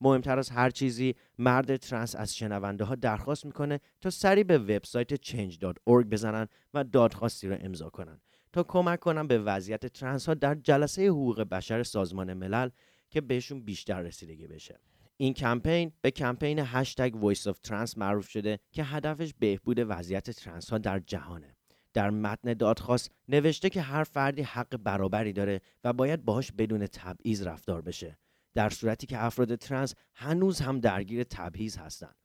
مهمتر 0.01 0.39
از 0.39 0.49
هر 0.49 0.69
چیزی 0.69 1.15
مرد 1.37 1.77
ترنس 1.77 2.15
از 2.15 2.35
شنونده 2.35 2.83
ها 2.83 2.95
درخواست 2.95 3.45
می‌کنه 3.45 3.79
تا 4.01 4.09
سری 4.09 4.43
به 4.43 4.57
وبسایت 4.57 5.15
change.org 5.25 6.05
بزنن 6.11 6.47
و 6.73 6.83
دادخواستی 6.83 7.47
را 7.47 7.55
امضا 7.55 7.89
کنن. 7.89 8.21
تا 8.55 8.63
کمک 8.63 8.99
کنن 8.99 9.27
به 9.27 9.39
وضعیت 9.39 9.85
ترنس 9.85 10.25
ها 10.25 10.33
در 10.33 10.55
جلسه 10.55 11.07
حقوق 11.07 11.41
بشر 11.41 11.83
سازمان 11.83 12.33
ملل 12.33 12.69
که 13.09 13.21
بهشون 13.21 13.61
بیشتر 13.61 14.01
رسیدگی 14.01 14.47
بشه. 14.47 14.79
این 15.17 15.33
کمپین 15.33 15.91
به 16.01 16.11
کمپین 16.11 16.59
هشتگ 16.59 17.13
Voice 17.13 17.41
of 17.41 17.55
Trans 17.67 17.97
معروف 17.97 18.29
شده 18.29 18.59
که 18.71 18.83
هدفش 18.83 19.33
بهبود 19.39 19.77
وضعیت 19.79 20.31
ترنس 20.31 20.69
ها 20.69 20.77
در 20.77 20.99
جهانه. 20.99 21.55
در 21.93 22.09
متن 22.09 22.53
دادخواست 22.53 23.11
نوشته 23.27 23.69
که 23.69 23.81
هر 23.81 24.03
فردی 24.03 24.41
حق 24.41 24.77
برابری 24.77 25.33
داره 25.33 25.61
و 25.83 25.93
باید 25.93 26.25
باهاش 26.25 26.51
بدون 26.51 26.87
تبعیض 26.87 27.43
رفتار 27.43 27.81
بشه. 27.81 28.17
در 28.53 28.69
صورتی 28.69 29.07
که 29.07 29.23
افراد 29.23 29.55
ترنس 29.55 29.95
هنوز 30.13 30.59
هم 30.59 30.79
درگیر 30.79 31.23
تبعیض 31.23 31.77
هستند. 31.77 32.15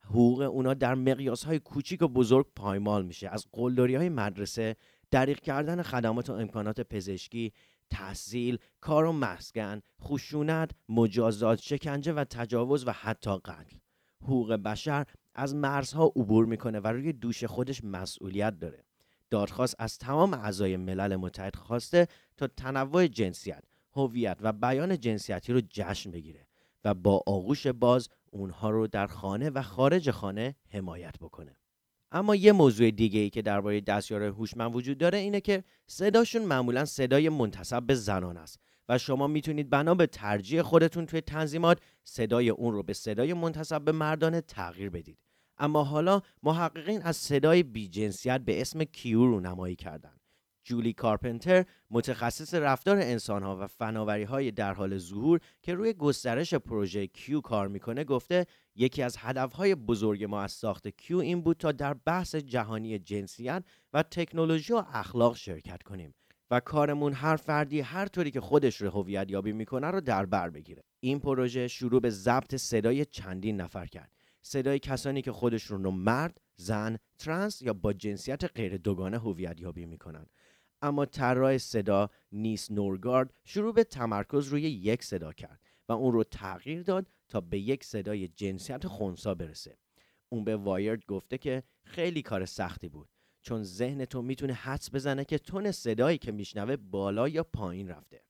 حقوق 0.00 0.40
اونا 0.40 0.74
در 0.74 0.94
مقیاس 0.94 1.44
های 1.44 1.58
کوچیک 1.58 2.02
و 2.02 2.08
بزرگ 2.08 2.46
پایمال 2.56 3.06
میشه. 3.06 3.28
از 3.28 3.46
قلدری 3.52 3.94
های 3.94 4.08
مدرسه 4.08 4.76
دریق 5.10 5.40
کردن 5.40 5.82
خدمات 5.82 6.30
و 6.30 6.32
امکانات 6.32 6.80
پزشکی 6.80 7.52
تحصیل 7.90 8.58
کار 8.80 9.04
و 9.04 9.12
مسکن 9.12 9.80
خشونت 10.02 10.70
مجازات 10.88 11.58
شکنجه 11.58 12.12
و 12.12 12.24
تجاوز 12.24 12.86
و 12.86 12.90
حتی 12.90 13.36
قتل. 13.36 13.76
حقوق 14.22 14.52
بشر 14.52 15.06
از 15.34 15.54
مرزها 15.54 16.06
عبور 16.06 16.46
می‌کنه 16.46 16.80
و 16.80 16.86
روی 16.86 17.12
دوش 17.12 17.44
خودش 17.44 17.84
مسئولیت 17.84 18.58
داره. 18.58 18.84
دادخواست 19.30 19.74
از 19.78 19.98
تمام 19.98 20.34
اعضای 20.34 20.76
ملل 20.76 21.16
متحد 21.16 21.56
خواسته 21.56 22.08
تا 22.36 22.46
تنوع 22.46 23.06
جنسیت 23.06 23.64
هویت 23.92 24.38
و 24.40 24.52
بیان 24.52 25.00
جنسیتی 25.00 25.52
رو 25.52 25.60
جشن 25.70 26.10
بگیره 26.10 26.46
و 26.84 26.94
با 26.94 27.22
آغوش 27.26 27.66
باز 27.66 28.08
اونها 28.30 28.70
رو 28.70 28.86
در 28.86 29.06
خانه 29.06 29.50
و 29.50 29.62
خارج 29.62 30.10
خانه 30.10 30.54
حمایت 30.68 31.18
بکنه. 31.18 31.56
اما 32.12 32.34
یه 32.34 32.52
موضوع 32.52 32.90
دیگه 32.90 33.20
ای 33.20 33.30
که 33.30 33.42
درباره 33.42 33.80
دستیار 33.80 34.22
هوشمند 34.22 34.74
وجود 34.74 34.98
داره 34.98 35.18
اینه 35.18 35.40
که 35.40 35.64
صداشون 35.86 36.42
معمولا 36.42 36.84
صدای 36.84 37.28
منتصب 37.28 37.82
به 37.82 37.94
زنان 37.94 38.36
است 38.36 38.60
و 38.88 38.98
شما 38.98 39.26
می‌تونید 39.26 39.70
بنا 39.70 39.94
به 39.94 40.06
ترجیح 40.06 40.62
خودتون 40.62 41.06
توی 41.06 41.20
تنظیمات 41.20 41.78
صدای 42.04 42.48
اون 42.50 42.72
رو 42.72 42.82
به 42.82 42.92
صدای 42.92 43.34
منتصب 43.34 43.84
به 43.84 43.92
مردانه 43.92 44.40
تغییر 44.40 44.90
بدید. 44.90 45.18
اما 45.58 45.84
حالا 45.84 46.22
محققین 46.42 47.02
از 47.02 47.16
صدای 47.16 47.62
بیجنسیت 47.62 48.40
به 48.40 48.60
اسم 48.60 48.84
کیو 48.84 49.26
رو 49.26 49.40
نمایی 49.40 49.76
کردن. 49.76 50.16
جولی 50.64 50.92
کارپنتر 50.92 51.64
متخصص 51.90 52.54
رفتار 52.54 52.96
انسانها 52.96 53.56
و 53.60 53.66
فناوری 53.66 54.22
های 54.22 54.50
در 54.50 54.74
حال 54.74 54.98
ظهور 54.98 55.40
که 55.62 55.74
روی 55.74 55.92
گسترش 55.92 56.54
پروژه 56.54 57.06
کیو 57.06 57.40
کار 57.40 57.68
می‌کنه 57.68 58.04
گفته 58.04 58.46
یکی 58.76 59.02
از 59.02 59.16
هدفهای 59.18 59.74
بزرگ 59.74 60.24
ما 60.24 60.42
از 60.42 60.52
ساخت 60.52 60.88
کیو 60.88 61.18
این 61.18 61.40
بود 61.40 61.56
تا 61.56 61.72
در 61.72 61.94
بحث 61.94 62.34
جهانی 62.34 62.98
جنسیت 62.98 63.64
و 63.92 64.02
تکنولوژی 64.02 64.72
و 64.72 64.84
اخلاق 64.92 65.36
شرکت 65.36 65.82
کنیم 65.82 66.14
و 66.50 66.60
کارمون 66.60 67.12
هر 67.12 67.36
فردی 67.36 67.80
هر 67.80 68.06
طوری 68.06 68.30
که 68.30 68.40
خودش 68.40 68.80
رو 68.80 68.90
هویت 68.90 69.30
یابی 69.30 69.52
می‌کنه 69.52 69.86
رو 69.86 70.00
در 70.00 70.26
بر 70.26 70.50
بگیره. 70.50 70.82
این 71.00 71.20
پروژه 71.20 71.68
شروع 71.68 72.00
به 72.00 72.10
ضبط 72.10 72.54
صدای 72.54 73.04
چندین 73.04 73.60
نفر 73.60 73.86
کرد. 73.86 74.12
صدای 74.42 74.78
کسانی 74.78 75.22
که 75.22 75.32
خودشون 75.32 75.84
رو 75.84 75.90
مرد، 75.90 76.40
زن، 76.56 76.98
ترنس 77.18 77.62
یا 77.62 77.72
با 77.72 77.92
جنسیت 77.92 78.44
غیر 78.44 78.76
دوگانه 78.76 79.18
هویت 79.18 79.60
یابی 79.60 79.86
می‌کنن. 79.86 80.26
اما 80.82 81.06
طراح 81.06 81.58
صدا 81.58 82.10
نیس 82.32 82.70
نورگارد 82.70 83.34
شروع 83.44 83.74
به 83.74 83.84
تمرکز 83.84 84.48
روی 84.48 84.62
یک 84.62 85.04
صدا 85.04 85.32
کرد 85.32 85.60
و 85.88 85.92
اون 85.92 86.12
رو 86.12 86.24
تغییر 86.24 86.82
داد 86.82 87.06
تا 87.28 87.40
به 87.40 87.58
یک 87.58 87.84
صدای 87.84 88.28
جنسیت 88.28 88.86
خونسا 88.86 89.34
برسه. 89.34 89.78
اون 90.28 90.44
به 90.44 90.56
وایرد 90.56 91.06
گفته 91.06 91.38
که 91.38 91.62
خیلی 91.84 92.22
کار 92.22 92.44
سختی 92.44 92.88
بود 92.88 93.08
چون 93.42 93.62
ذهن 93.62 94.04
تو 94.04 94.22
می‌تونه 94.22 94.52
حدس 94.52 94.94
بزنه 94.94 95.24
که 95.24 95.38
تون 95.38 95.72
صدایی 95.72 96.18
که 96.18 96.32
میشنوه 96.32 96.76
بالا 96.76 97.28
یا 97.28 97.42
پایین 97.42 97.88
رفته. 97.88 98.22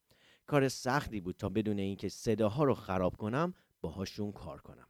کار 0.46 0.68
سختی 0.68 1.20
بود 1.20 1.36
تا 1.36 1.48
بدون 1.48 1.78
اینکه 1.78 2.08
صداها 2.08 2.64
رو 2.64 2.74
خراب 2.74 3.16
کنم 3.16 3.54
باهاشون 3.80 4.32
کار 4.32 4.60
کنم. 4.60 4.86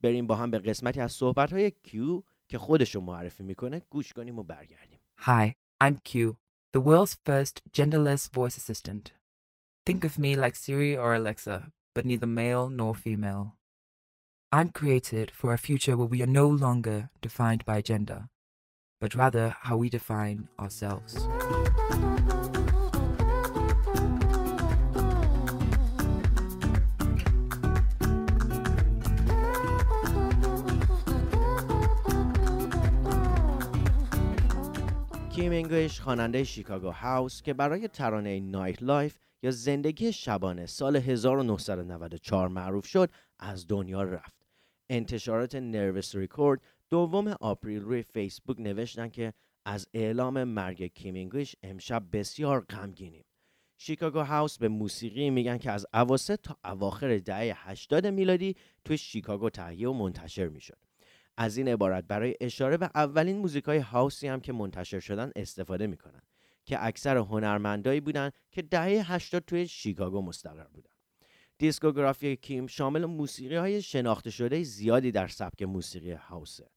بریم 0.00 0.26
با 0.26 0.34
هم 0.34 0.50
به 0.50 0.58
قسمتی 0.58 1.00
از 1.00 1.12
صحبت 1.12 1.52
های 1.52 1.72
کیو 1.82 2.22
که 2.48 2.58
خودش 2.58 2.94
رو 2.94 3.00
معرفی 3.00 3.42
می‌کنه 3.42 3.82
گوش 3.90 4.12
کنیم 4.12 4.38
و 4.38 4.42
برگردیم. 4.42 4.98
Hi, 5.20 5.54
I'm 5.84 5.96
Q, 6.08 6.36
the 6.72 6.80
world's 6.80 7.16
first 7.28 7.60
genderless 7.76 8.28
voice 8.34 8.56
assistant. 8.56 9.12
Think 9.86 10.04
of 10.04 10.18
me 10.18 10.36
like 10.36 10.56
Siri 10.56 10.96
or 10.96 11.14
Alexa, 11.14 11.72
but 11.94 12.04
neither 12.04 12.26
male 12.26 12.68
nor 12.68 12.94
female. 12.94 13.56
I'm 14.50 14.70
created 14.70 15.30
for 15.30 15.52
a 15.52 15.58
future 15.58 15.96
where 15.96 16.06
we 16.06 16.22
are 16.22 16.26
no 16.26 16.46
longer 16.48 17.10
defined 17.20 17.64
by 17.64 17.80
gender, 17.80 18.28
but 19.00 19.14
rather 19.14 19.56
how 19.60 19.76
we 19.76 19.88
define 19.88 20.48
ourselves. 20.58 21.26
کیم 35.42 35.52
انگلیش 35.52 36.00
خواننده 36.00 36.44
Chicago 36.44 36.90
house 36.90 37.42
که 37.42 37.54
برای 37.54 37.88
ترانه 37.88 38.40
Nightlife 38.40 39.18
یا 39.42 39.50
زندگی 39.50 40.12
شبانه 40.12 40.66
سال 40.66 40.96
1994 40.96 42.48
معروف 42.48 42.86
شد 42.86 43.10
از 43.38 43.66
دنیا 43.66 44.02
رفت. 44.02 44.46
انتشارات 44.90 45.54
Nervous 45.54 46.14
Records 46.14 46.60
دوم 46.90 47.28
آپریل 47.28 47.80
روی 47.80 48.02
فیسبوک 48.02 48.60
نوشتن 48.60 49.08
که 49.08 49.32
از 49.64 49.86
اعلام 49.94 50.44
مرگ 50.44 50.86
کیم 50.86 51.14
انگلیش 51.14 51.56
امشب 51.62 52.02
بسیار 52.12 52.60
غمگینیم. 52.60 53.24
Chicago 53.78 54.20
house 54.20 54.58
به 54.58 54.68
موسیقی 54.68 55.30
میگن 55.30 55.58
که 55.58 55.70
از 55.70 55.86
اواسط 55.94 56.40
تا 56.42 56.56
اواخر 56.64 57.18
دهه 57.18 57.68
80 57.70 58.06
میلادی 58.06 58.56
توی 58.84 58.98
شیکاگو 58.98 59.50
تهیه 59.50 59.88
و 59.88 59.92
منتشر 59.92 60.48
می‌شد. 60.48 60.91
از 61.36 61.56
این 61.56 61.68
عبارت 61.68 62.04
برای 62.04 62.36
اشاره 62.40 62.76
به 62.76 62.90
اولین 62.94 63.38
موزیک 63.38 63.64
های 63.64 63.78
هاوسی 63.78 64.28
هم 64.28 64.40
که 64.40 64.52
منتشر 64.52 65.00
شدن 65.00 65.30
استفاده 65.36 65.86
می‌کنن 65.86 66.22
که 66.64 66.86
اکثر 66.86 67.16
هنرمندایی 67.16 68.00
بودن 68.00 68.30
که 68.50 68.62
دهه 68.62 69.12
80 69.12 69.44
توی 69.44 69.68
شیکاگو 69.68 70.22
مستقر 70.22 70.64
بودن. 70.64 70.90
دیسکوگرافی 71.58 72.36
کیم 72.36 72.66
شامل 72.66 73.04
موسیقی 73.04 73.56
های 73.56 73.82
شناخته 73.82 74.30
شده 74.30 74.62
زیادی 74.62 75.10
در 75.10 75.28
سبک 75.28 75.62
موسیقی 75.62 76.12
هاوسه. 76.12 76.70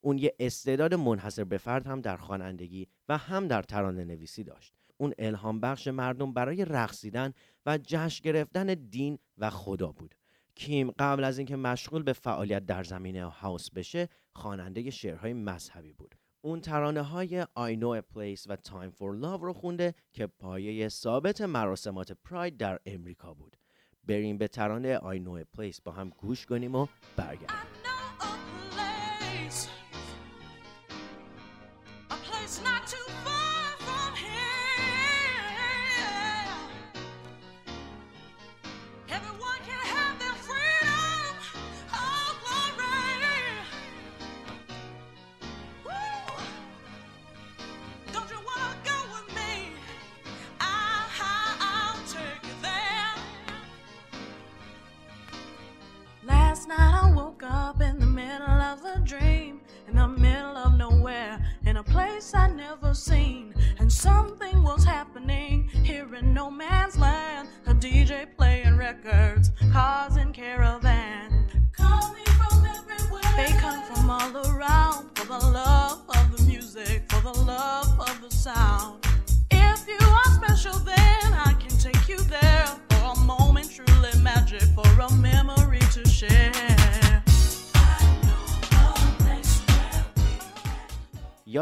اون 0.00 0.18
یه 0.18 0.34
استعداد 0.38 0.94
منحصر 0.94 1.44
به 1.44 1.58
فرد 1.58 1.86
هم 1.86 2.00
در 2.00 2.16
خوانندگی 2.16 2.88
و 3.08 3.18
هم 3.18 3.48
در 3.48 3.62
ترانه 3.62 4.04
نویسی 4.04 4.44
داشت. 4.44 4.74
اون 4.96 5.14
الهام 5.18 5.60
بخش 5.60 5.88
مردم 5.88 6.32
برای 6.32 6.64
رقصیدن 6.64 7.32
و 7.66 7.78
جشن 7.78 8.22
گرفتن 8.24 8.66
دین 8.66 9.18
و 9.38 9.50
خدا 9.50 9.92
بود. 9.92 10.14
کیم 10.58 10.90
قبل 10.90 11.24
از 11.24 11.38
اینکه 11.38 11.56
مشغول 11.56 12.02
به 12.02 12.12
فعالیت 12.12 12.66
در 12.66 12.84
زمینه 12.84 13.24
هاوس 13.24 13.70
بشه 13.70 14.08
خواننده 14.32 14.90
شعرهای 14.90 15.32
مذهبی 15.32 15.92
بود. 15.92 16.14
اون 16.40 16.60
ترانه 16.60 17.02
های 17.02 17.42
I 17.44 17.76
Know 17.80 18.00
a 18.00 18.14
Place 18.14 18.42
و 18.46 18.56
Time 18.56 18.92
for 18.98 19.22
Love 19.22 19.42
رو 19.42 19.52
خونده 19.52 19.94
که 20.12 20.26
پایه 20.26 20.88
ثابت 20.88 21.40
مراسمات 21.40 22.12
پراید 22.12 22.56
در 22.56 22.78
امریکا 22.86 23.34
بود. 23.34 23.56
بریم 24.04 24.38
به 24.38 24.48
ترانه 24.48 24.98
I 24.98 25.18
Know 25.18 25.42
a 25.42 25.58
Place 25.58 25.80
با 25.84 25.92
هم 25.92 26.08
گوش 26.08 26.46
کنیم 26.46 26.74
و 26.74 26.86
برگردیم. 27.16 27.58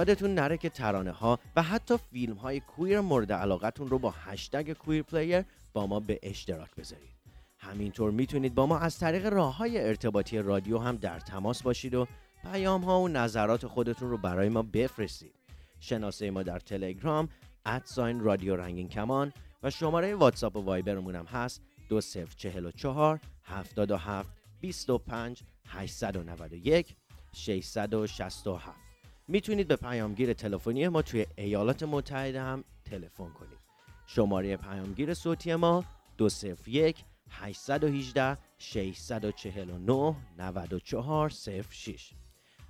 یادتون 0.06 0.34
نره 0.34 0.58
که 0.58 0.70
ترانه 0.70 1.10
ها 1.10 1.38
و 1.56 1.62
حتی 1.62 1.96
فیلم 1.96 2.34
های 2.34 2.60
queer 2.60 3.00
مورد 3.00 3.32
علاقتون 3.32 3.88
رو 3.88 3.98
با 3.98 4.10
هشتگ 4.10 4.72
Queer 4.72 5.02
Player 5.02 5.44
با 5.72 5.86
ما 5.86 6.00
به 6.00 6.18
اشتراک 6.22 6.74
بذارید. 6.74 7.16
همینطور 7.58 8.10
می‌تونید 8.10 8.54
با 8.54 8.66
ما 8.66 8.78
از 8.78 8.98
طریق 8.98 9.26
راه 9.26 9.56
های 9.56 9.86
ارتباطی 9.86 10.38
رادیو 10.38 10.78
هم 10.78 10.96
در 10.96 11.20
تماس 11.20 11.62
باشید 11.62 11.94
و 11.94 12.06
پیام 12.42 12.84
ها 12.84 13.00
و 13.00 13.08
نظرات 13.08 13.66
خودتون 13.66 14.10
رو 14.10 14.18
برای 14.18 14.48
ما 14.48 14.62
بفرستید. 14.62 15.34
شناسه 15.80 16.30
ما 16.30 16.42
در 16.42 16.58
تلگرام 16.58 17.28
at 17.66 17.84
sign 17.84 18.20
رادیو 18.20 18.56
رنگین 18.56 18.88
کمان 18.88 19.32
و 19.62 19.70
شماره 19.70 20.14
واتساپ 20.14 20.56
و 20.56 20.60
وایبرمون 20.60 21.14
هم 21.16 21.24
هست 21.24 21.62
2044 21.88 23.20
77 23.44 24.28
25 24.60 25.42
891 25.68 26.96
667 27.32 28.85
می‌تونید 29.28 29.68
به 29.68 29.76
پیامگیر 29.76 30.32
تلفنی 30.32 30.88
ما 30.88 31.02
توی 31.02 31.26
ایالات 31.36 31.82
متحده 31.82 32.42
هم 32.42 32.64
تلفن 32.84 33.30
کنید. 33.30 33.58
شماره 34.06 34.56
پیامگیر 34.56 35.14
صوتی 35.14 35.54
ما 35.54 35.84
201 36.18 37.04
818 37.30 38.38
649 38.58 40.14
9406 40.38 42.10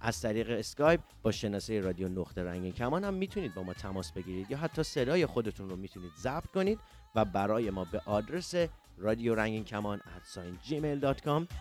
از 0.01 0.21
طریق 0.21 0.51
اسکایپ 0.51 1.01
با 1.23 1.33
شناسه 1.33 1.81
رادیو 1.81 2.09
نقطه 2.09 2.43
رنگین 2.43 2.73
کمان 2.73 3.05
هم 3.05 3.15
می‌تونید 3.15 3.55
با 3.55 3.63
ما 3.63 3.75
تماس 3.75 4.13
بگیرید 4.13 4.51
یا 4.51 4.59
حتی 4.59 4.83
صدای 4.83 5.27
خودتون 5.27 5.71
رو 5.71 5.77
می‌تونید 5.77 6.13
ضبط 6.19 6.47
کنید 6.47 6.79
و 7.15 7.25
برای 7.25 7.71
ما 7.71 7.85
به 7.85 8.01
آدرس 8.05 8.55
رادیو 8.99 9.35
رنگین 9.35 9.65
کمان 9.65 10.01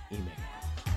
ایمیل 0.10 0.95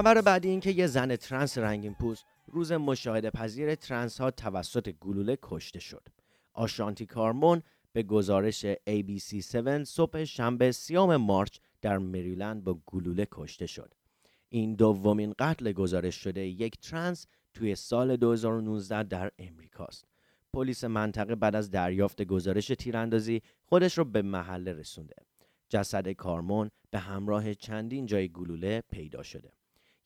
خبر 0.00 0.20
بعدی 0.20 0.48
این 0.48 0.60
که 0.60 0.70
یه 0.70 0.86
زن 0.86 1.16
ترنس 1.16 1.58
رنگین 1.58 1.94
پوست 1.94 2.24
روز 2.46 2.72
مشاهده 2.72 3.30
پذیر 3.30 3.74
ترنس 3.74 4.20
ها 4.20 4.30
توسط 4.30 4.94
گلوله 5.00 5.38
کشته 5.42 5.80
شد. 5.80 6.08
آشانتی 6.52 7.06
کارمون 7.06 7.62
به 7.92 8.02
گزارش 8.02 8.66
ABC7 8.66 9.82
صبح 9.82 10.24
شنبه 10.24 10.72
سی‌ام 10.72 11.16
مارچ 11.16 11.58
در 11.82 11.98
مریلند 11.98 12.64
با 12.64 12.80
گلوله 12.86 13.26
کشته 13.32 13.66
شد. 13.66 13.94
این 14.48 14.74
دومین 14.74 15.34
قتل 15.38 15.72
گزارش 15.72 16.14
شده 16.14 16.40
یک 16.40 16.78
ترنس 16.78 17.26
توی 17.54 17.74
سال 17.74 18.16
2019 18.16 19.02
در 19.02 19.30
امریکاست. 19.38 20.04
پلیس 20.52 20.84
منطقه 20.84 21.34
بعد 21.34 21.56
از 21.56 21.70
دریافت 21.70 22.22
گزارش 22.22 22.66
تیراندازی 22.66 23.42
خودش 23.64 23.98
رو 23.98 24.04
به 24.04 24.22
محله 24.22 24.72
رسونده. 24.72 25.14
جسد 25.68 26.08
کارمون 26.08 26.70
به 26.90 26.98
همراه 26.98 27.54
چندین 27.54 28.06
جای 28.06 28.28
گلوله 28.28 28.82
پیدا 28.90 29.22
شده. 29.22 29.59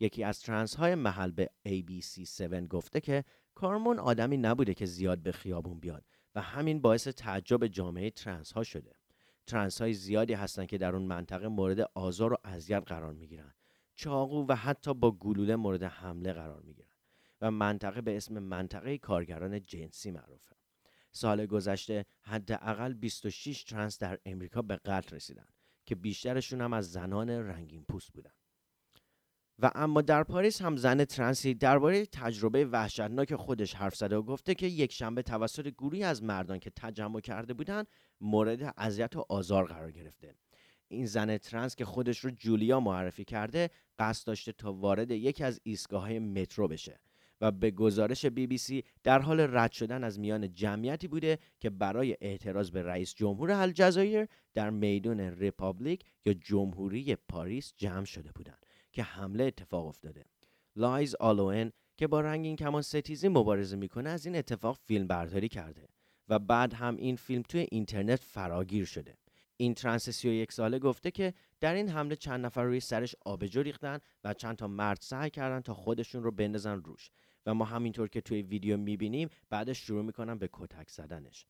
یکی 0.05 0.25
از 0.25 0.41
ترنس 0.41 0.75
های 0.75 0.95
محل 0.95 1.31
به 1.31 1.51
ABC7 1.69 2.67
گفته 2.69 3.01
که 3.01 3.25
کارمون 3.55 3.99
آدمی 3.99 4.37
نبوده 4.37 4.75
که 4.75 4.87
زیاد 4.87 5.19
به 5.19 5.33
خیابون 5.33 5.81
بیاد 5.81 6.05
و 6.35 6.41
همین 6.41 6.81
باعث 6.81 7.09
تعجب 7.09 7.67
جامعه 7.67 8.11
ترنس 8.11 8.53
ها 8.53 8.63
شده. 8.63 8.93
ترنس 9.47 9.81
های 9.81 9.93
زیادی 9.93 10.33
هستند 10.33 10.67
که 10.67 10.79
در 10.79 10.97
اون 10.97 11.03
منطقه 11.03 11.49
مورد 11.49 11.81
آزار 11.95 12.33
و 12.33 12.37
اذیت 12.45 12.83
قرار 12.87 13.15
می 13.15 13.29
گیرن. 13.29 13.55
چاقو 13.95 14.47
و 14.49 14.55
حتی 14.55 14.95
با 14.95 15.13
گلوله 15.13 15.57
مورد 15.57 15.83
حمله 15.83 16.33
قرار 16.33 16.61
می 16.61 16.75
گیرن 16.75 16.89
و 17.41 17.51
منطقه 17.51 18.01
به 18.01 18.17
اسم 18.17 18.39
منطقه 18.39 18.99
کارگران 18.99 19.63
جنسی 19.63 20.11
معروفه. 20.11 20.57
سال 21.13 21.47
گذشته 21.47 22.05
حداقل 22.23 22.93
26 22.93 23.65
ترنس 23.65 23.99
در 23.99 24.19
امریکا 24.25 24.63
به 24.63 24.77
قتل 24.77 25.17
رسیدن 25.17 25.47
که 25.87 25.95
بیشترشون 25.95 26.61
هم 26.61 26.73
از 26.73 26.93
زنان 26.93 27.31
رنگین 27.31 27.85
پوست 27.85 28.13
بودن. 28.13 28.33
و 29.59 29.71
اما 29.75 30.03
در 30.03 30.23
پاریس 30.23 30.63
هم 30.63 30.77
زن 30.77 31.05
ترنسی 31.05 31.55
درباره 31.55 32.07
تجربه 32.07 32.65
وحشتناک 32.65 33.35
خودش 33.35 33.75
حرف 33.75 33.97
زده 33.97 34.17
و 34.17 34.23
گفته 34.23 34.55
که 34.55 34.67
یک 34.67 34.93
شنبه 34.93 35.23
توسط 35.23 35.69
گروهی 35.69 36.03
از 36.03 36.23
مردان 36.23 36.59
که 36.59 36.71
تجمع 36.77 37.21
کرده 37.21 37.55
بودند 37.55 37.87
مورد 38.21 38.75
اذیت 38.77 39.17
و 39.17 39.25
آزار 39.29 39.65
قرار 39.65 39.93
گرفته. 39.93 40.35
این 40.89 41.07
زن 41.07 41.37
ترنس 41.37 41.77
که 41.77 41.85
خودش 41.85 42.19
رو 42.19 42.31
جولیا 42.31 42.81
معرفی 42.81 43.25
کرده 43.25 43.71
قصد 43.99 44.27
داشته 44.27 44.53
تا 44.53 44.73
وارد 44.73 45.11
یکی 45.11 45.45
از 45.45 45.61
ایستگاه 45.63 46.19
مترو 46.19 46.69
بشه 46.69 47.01
و 47.41 47.51
به 47.51 47.71
گزارش 47.71 48.27
بی 48.27 48.47
بی 48.47 48.59
سی 48.59 48.85
در 49.03 49.19
حال 49.19 49.41
رد 49.41 49.73
شدن 49.73 50.05
از 50.05 50.19
میان 50.21 50.55
جمعیتی 50.55 51.09
بوده 51.09 51.39
که 51.61 51.71
برای 51.71 52.17
اعتراض 52.21 52.71
به 52.71 52.83
رئیس 52.83 53.15
جمهور 53.15 53.51
الجزایر 53.51 54.27
در 54.55 54.71
میدون 54.71 55.21
ریپابلیک 55.21 56.05
یا 56.25 56.35
جمهوری 56.35 57.17
پاریس 57.29 57.75
جمع 57.77 58.05
شده 58.05 58.33
بودند. 58.33 58.64
که 58.95 59.03
حمله 59.03 59.45
اتفاق 59.45 59.87
افتاده. 59.87 60.25
لایس 60.77 61.15
آلوئن 61.15 61.73
که 61.97 62.07
با 62.07 62.21
رنگین 62.21 62.57
کمان 62.57 62.83
ستیزی 62.83 63.29
مبارزه 63.29 63.77
می‌کنه 63.77 64.11
از 64.11 64.27
این 64.27 64.37
اتفاق 64.37 64.77
فیلم 64.77 65.07
برداری 65.07 65.49
کرده 65.49 65.89
و 66.29 66.39
بعد 66.39 66.75
هم 66.75 66.97
این 66.97 67.17
فیلم 67.17 67.43
توی 67.43 67.67
اینترنت 67.71 68.21
فراگیر 68.21 68.85
شده. 68.85 69.17
این 69.57 69.75
ترنس 69.75 70.11
31 70.11 70.53
ساله 70.53 70.79
گفته 70.79 71.11
که 71.11 71.35
در 71.61 71.75
این 71.75 71.89
حمله 71.89 72.17
چند 72.17 72.47
نفر 72.47 72.63
روی 72.63 72.81
سرش 72.81 73.15
آبجو 73.25 73.63
ریختن 73.63 73.99
و 74.25 74.35
چند 74.35 74.57
تا 74.57 74.67
مرد 74.67 74.99
سعی 75.01 75.31
کردن 75.31 75.61
تا 75.61 75.75
خودشون 75.75 76.23
رو 76.23 76.31
بندازن 76.31 76.83
روش. 76.83 77.11
و 77.47 77.55
ما 77.55 77.65
همینطور 77.65 78.09
که 78.09 78.21
توی 78.21 78.43
ویدیو 78.43 78.77
می‌بینیم 78.77 79.29
بعدش 79.51 79.79
شروع 79.79 80.05
می‌کنن 80.05 80.39
به 80.39 80.49
کتک 80.53 80.91
زدنش. 80.91 81.47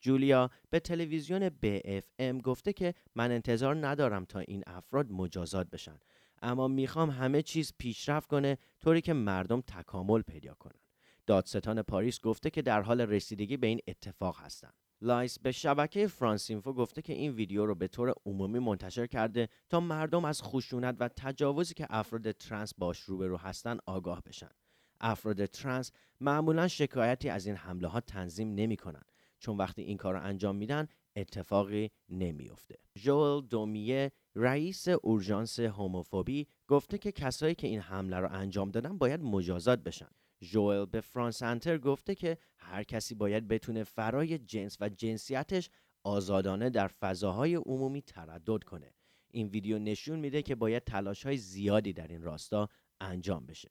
جولیا 0.00 0.50
به 0.70 0.80
تلویزیون 0.80 1.48
BFM 1.48 2.42
گفته 2.42 2.72
که 2.72 2.94
من 3.14 3.30
انتظار 3.30 3.86
ندارم 3.86 4.24
تا 4.24 4.38
این 4.38 4.62
افراد 4.66 5.10
مجازات 5.10 5.70
بشن. 5.70 5.98
اما 6.42 6.68
می‌خوام 6.68 7.10
همه 7.10 7.42
چیز 7.42 7.72
پیشرفت 7.78 8.28
کنه 8.28 8.58
طوری 8.80 9.00
که 9.00 9.12
مردم 9.12 9.60
تکامل 9.60 10.22
پیدا 10.22 10.54
کنن. 10.54 10.80
دادستان 11.26 11.82
پاریس 11.82 12.20
گفته 12.20 12.50
که 12.50 12.62
در 12.62 12.82
حال 12.82 13.00
رسیدگی 13.00 13.56
به 13.56 13.66
این 13.66 13.80
اتفاق 13.86 14.40
هستند 14.40 14.74
لایس 15.00 15.38
به 15.38 15.52
شبکه 15.52 16.06
Franceinfo 16.06 16.72
گفته 16.72 17.02
که 17.02 17.12
این 17.12 17.32
ویدیو 17.32 17.66
رو 17.66 17.74
به 17.74 17.88
طور 17.88 18.14
عمومی 18.26 18.58
منتشر 18.58 19.06
کرده 19.06 19.48
تا 19.68 19.80
مردم 19.80 20.24
از 20.24 20.42
خشونت 20.42 20.96
و 21.00 21.08
تجاوزی 21.08 21.74
که 21.74 21.86
افراد 21.90 22.32
ترنس 22.32 22.74
باش 22.74 23.00
روبرو 23.00 23.36
هستن 23.36 23.78
آگاه 23.86 24.22
بشن. 24.22 24.50
افراد 25.00 25.46
ترنس 25.46 25.92
معمولا 26.20 26.68
شکایتی 26.68 27.28
از 27.28 27.46
این 27.46 27.56
حمله 27.56 27.88
ها 27.88 28.00
تنظیم 28.00 28.54
نمی 28.54 28.76
کنن 28.76 29.02
چون 29.38 29.56
وقتی 29.56 29.82
این 29.82 29.96
کار 29.96 30.14
رو 30.14 30.22
انجام 30.22 30.56
میدن 30.56 30.88
اتفاقی 31.20 31.90
نمیافته. 32.08 32.78
جوئل 32.94 33.46
دومیه 33.46 34.12
رئیس 34.34 34.88
اورژانس 34.88 35.60
هوموفوبی 35.60 36.46
گفته 36.68 36.98
که 36.98 37.12
کسایی 37.12 37.54
که 37.54 37.66
این 37.66 37.80
حمله 37.80 38.16
رو 38.16 38.28
انجام 38.32 38.70
دادن 38.70 38.98
باید 38.98 39.20
مجازات 39.20 39.78
بشن. 39.78 40.08
جوئل 40.40 40.86
به 40.86 41.00
فرانس 41.00 41.42
انتر 41.42 41.78
گفته 41.78 42.14
که 42.14 42.38
هر 42.56 42.82
کسی 42.82 43.14
باید 43.14 43.48
بتونه 43.48 43.84
فرای 43.84 44.38
جنس 44.38 44.76
و 44.80 44.88
جنسیتش 44.88 45.70
آزادانه 46.04 46.70
در 46.70 46.88
فضاهای 46.88 47.54
عمومی 47.54 48.02
تردد 48.02 48.64
کنه. 48.64 48.94
این 49.30 49.48
ویدیو 49.48 49.78
نشون 49.78 50.18
میده 50.18 50.42
که 50.42 50.54
باید 50.54 50.84
تلاش 50.84 51.26
های 51.26 51.36
زیادی 51.36 51.92
در 51.92 52.08
این 52.08 52.22
راستا 52.22 52.68
انجام 53.00 53.46
بشه. 53.46 53.70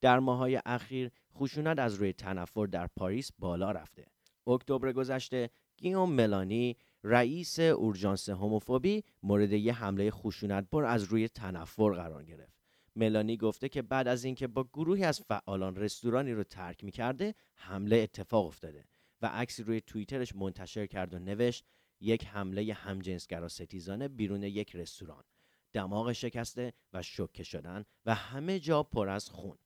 در 0.00 0.18
ماهای 0.18 0.60
اخیر 0.66 1.10
خشونت 1.34 1.78
از 1.78 1.94
روی 1.94 2.12
تنفر 2.12 2.66
در 2.66 2.86
پاریس 2.86 3.32
بالا 3.38 3.70
رفته. 3.70 4.06
اکتبر 4.46 4.92
گذشته 4.92 5.50
گیوم 5.80 6.12
ملانی 6.12 6.76
رئیس 7.04 7.58
اورژانس 7.58 8.28
هوموفوبی 8.28 9.04
مورد 9.22 9.52
یه 9.52 9.72
حمله 9.72 10.10
خشونت 10.10 10.70
بر 10.70 10.84
از 10.84 11.04
روی 11.04 11.28
تنفر 11.28 11.92
قرار 11.92 12.24
گرفت. 12.24 12.60
ملانی 12.96 13.36
گفته 13.36 13.68
که 13.68 13.82
بعد 13.82 14.08
از 14.08 14.24
اینکه 14.24 14.46
با 14.46 14.64
گروهی 14.64 15.04
از 15.04 15.20
فعالان 15.20 15.76
رستورانی 15.76 16.32
رو 16.32 16.44
ترک 16.44 16.84
می‌کرده 16.84 17.34
حمله 17.54 17.96
اتفاق 17.96 18.46
افتاده 18.46 18.84
و 19.22 19.26
عکسی 19.26 19.62
روی 19.62 19.80
توییترش 19.80 20.34
منتشر 20.34 20.86
کرد 20.86 21.14
و 21.14 21.18
نوشت 21.18 21.64
یک 22.00 22.26
حمله 22.26 22.72
همجنسگرا 22.72 23.48
ستیزانه 23.48 24.08
بیرون 24.08 24.42
یک 24.42 24.76
رستوران. 24.76 25.24
دماغ 25.72 26.12
شکسته 26.12 26.72
و 26.92 27.02
شوکه 27.02 27.42
شدن 27.42 27.84
و 28.06 28.14
همه 28.14 28.58
جا 28.58 28.82
پر 28.82 29.08
از 29.08 29.28
خون. 29.28 29.58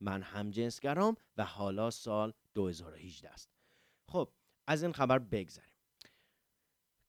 من 0.00 0.22
همجنسگرام 0.22 1.16
و 1.36 1.44
حالا 1.44 1.90
سال 1.90 2.32
2018 2.54 3.30
است. 3.30 3.50
خب 4.08 4.28
از 4.66 4.82
این 4.82 4.92
خبر 4.92 5.18
بگذریم. 5.18 5.74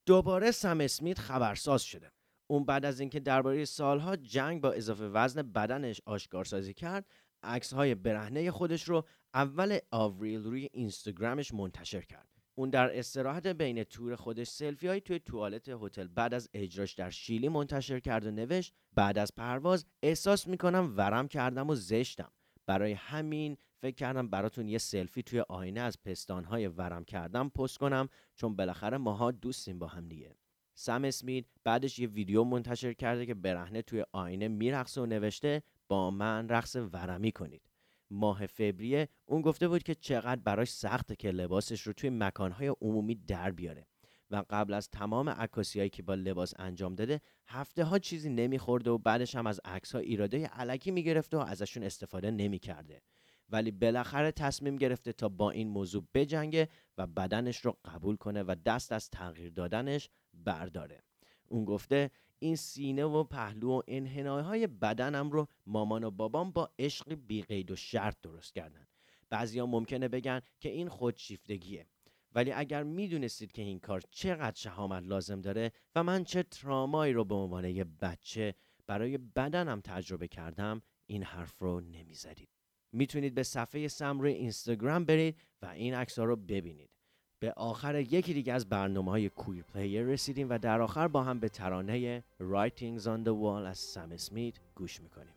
دوباره 0.06 0.50
سم 0.50 0.80
اسمیت 0.80 1.18
خبرساز 1.18 1.82
شده. 1.82 2.12
اون 2.46 2.64
بعد 2.64 2.84
از 2.84 3.00
اینکه 3.00 3.20
درباره 3.20 3.64
سالها 3.64 4.16
جنگ 4.16 4.60
با 4.60 4.72
اضافه 4.72 5.04
وزن 5.04 5.42
بدنش 5.42 6.00
آشکارسازی 6.06 6.74
کرد 6.74 7.06
عکس 7.42 7.72
های 7.72 7.94
برهنه 7.94 8.50
خودش 8.50 8.88
رو 8.88 9.06
اول 9.34 9.78
آوریل 9.90 10.42
روی 10.44 10.68
اینستاگرامش 10.72 11.54
منتشر 11.54 12.00
کرد. 12.00 12.28
اون 12.54 12.70
در 12.70 12.98
استراحت 12.98 13.46
بین 13.46 13.84
تور 13.84 14.16
خودش 14.16 14.46
سلفی 14.48 14.88
های 14.88 15.00
توی 15.00 15.18
توالت 15.18 15.68
هتل 15.68 16.06
بعد 16.06 16.34
از 16.34 16.48
اجراش 16.54 16.92
در 16.92 17.10
شیلی 17.10 17.48
منتشر 17.48 18.00
کرد 18.00 18.26
و 18.26 18.30
نوشت 18.30 18.74
بعد 18.92 19.18
از 19.18 19.34
پرواز 19.36 19.86
احساس 20.02 20.46
می‌کنم 20.48 20.94
ورم 20.96 21.28
کردم 21.28 21.70
و 21.70 21.74
زشتم. 21.74 22.32
برای 22.66 22.92
همین 22.92 23.56
فکر 23.84 23.94
کردم 23.94 24.28
براتون 24.28 24.68
یه 24.68 24.78
سلفی 24.78 25.22
توی 25.22 25.40
آینه 25.40 25.80
از 25.80 26.02
پستانهای 26.02 26.68
ورم 26.68 27.04
کردم 27.04 27.48
پست 27.48 27.78
کنم 27.78 28.08
چون 28.34 28.56
بالاخره 28.56 28.98
ماها 28.98 29.30
دوستیم 29.30 29.78
با 29.78 29.86
هم 29.86 30.08
دیگه. 30.08 30.36
سم 30.74 31.04
اسمیت 31.04 31.44
بعدش 31.64 31.98
یه 31.98 32.08
ویدیو 32.08 32.44
منتشر 32.44 32.92
کرده 32.92 33.26
که 33.26 33.34
برهنه 33.34 33.82
توی 33.82 34.04
آینه 34.12 34.48
میرقصه 34.48 35.00
و 35.00 35.06
نوشته 35.06 35.62
با 35.88 36.10
من 36.10 36.48
رقص 36.48 36.76
ورمی 36.76 37.32
کنید. 37.32 37.62
ماه 38.10 38.46
فوریه 38.46 39.08
اون 39.26 39.42
گفته 39.42 39.68
بود 39.68 39.82
که 39.82 39.94
چقدر 39.94 40.40
براش 40.40 40.70
سخته 40.70 41.16
که 41.16 41.30
لباسش 41.30 41.80
رو 41.80 41.92
توی 41.92 42.10
مکانهای 42.10 42.68
عمومی 42.68 43.14
در 43.14 43.50
بیاره. 43.50 43.86
و 44.30 44.44
قبل 44.50 44.74
از 44.74 44.88
تمام 44.88 45.28
عکاسی 45.28 45.88
که 45.88 46.02
با 46.02 46.14
لباس 46.14 46.54
انجام 46.58 46.94
داده 46.94 47.20
هفته 47.46 47.84
ها 47.84 47.98
چیزی 47.98 48.30
نمیخورده 48.30 48.90
و 48.90 48.98
بعدش 48.98 49.34
هم 49.34 49.46
از 49.46 49.60
عکس 49.64 49.94
ها 49.94 49.98
ایراده 49.98 50.46
علکی 50.46 50.90
می‌گرفته 50.90 51.36
و 51.36 51.40
ازشون 51.40 51.82
استفاده 51.82 52.30
نمی‌کرده. 52.30 53.02
ولی 53.48 53.70
بالاخره 53.70 54.32
تصمیم 54.32 54.76
گرفته 54.76 55.12
تا 55.12 55.28
با 55.28 55.50
این 55.50 55.68
موضوع 55.68 56.04
بجنگه 56.14 56.68
و 56.98 57.06
بدنش 57.06 57.58
رو 57.58 57.76
قبول 57.84 58.16
کنه 58.16 58.42
و 58.42 58.56
دست 58.66 58.92
از 58.92 59.10
تغییر 59.10 59.50
دادنش 59.50 60.08
برداره. 60.34 61.02
اون 61.48 61.64
گفته 61.64 62.10
این 62.38 62.56
سینه 62.56 63.04
و 63.04 63.24
پهلو 63.24 63.78
و 63.78 63.82
انحنای 63.88 64.42
های 64.42 64.66
بدنم 64.66 65.30
رو 65.30 65.46
مامان 65.66 66.04
و 66.04 66.10
بابام 66.10 66.50
با 66.50 66.70
عشق 66.78 67.14
بیقید 67.14 67.70
و 67.70 67.76
شرط 67.76 68.16
درست 68.22 68.54
کردن. 68.54 68.86
بعضیا 69.30 69.66
ممکنه 69.66 70.08
بگن 70.08 70.40
که 70.60 70.68
این 70.68 70.88
خودشیفتگیه. 70.88 71.86
ولی 72.32 72.52
اگر 72.52 72.82
می‌دونستید 72.82 73.52
که 73.52 73.62
این 73.62 73.80
کار 73.80 74.02
چقدر 74.10 74.56
شهامت 74.56 75.02
لازم 75.02 75.40
داره 75.40 75.72
و 75.94 76.02
من 76.02 76.24
چه 76.24 76.42
ترامایی 76.42 77.12
رو 77.12 77.24
به 77.24 77.34
عنوان 77.34 77.64
یه 77.64 77.84
بچه 77.84 78.54
برای 78.86 79.18
بدنم 79.18 79.80
تجربه 79.80 80.28
کردم 80.28 80.82
این 81.06 81.22
حرف 81.22 81.58
رو 81.58 81.80
نمی‌زدید. 81.80 82.48
می‌تونید 82.94 83.34
به 83.34 83.42
صفحه 83.42 83.88
سم 83.88 84.20
روی 84.20 84.32
اینستاگرام 84.32 85.04
برید 85.04 85.36
و 85.62 85.66
این 85.66 85.94
عکس 85.94 86.18
رو 86.18 86.36
ببینید. 86.36 86.90
به 87.38 87.52
آخر 87.52 87.94
یکی 87.94 88.34
دیگه 88.34 88.52
از 88.52 88.68
برنامه 88.68 89.10
های 89.10 89.28
کویر 89.28 89.64
پلیر 89.74 90.02
رسیدیم 90.02 90.50
و 90.50 90.58
در 90.58 90.80
آخر 90.80 91.08
با 91.08 91.22
هم 91.22 91.40
به 91.40 91.48
ترانه 91.48 92.24
Writings 92.40 93.02
on 93.02 93.24
the 93.26 93.34
Wall 93.42 93.66
از 93.66 93.78
سم 93.78 94.12
اسمیت 94.12 94.54
گوش 94.74 95.00
می‌کنیم. 95.00 95.34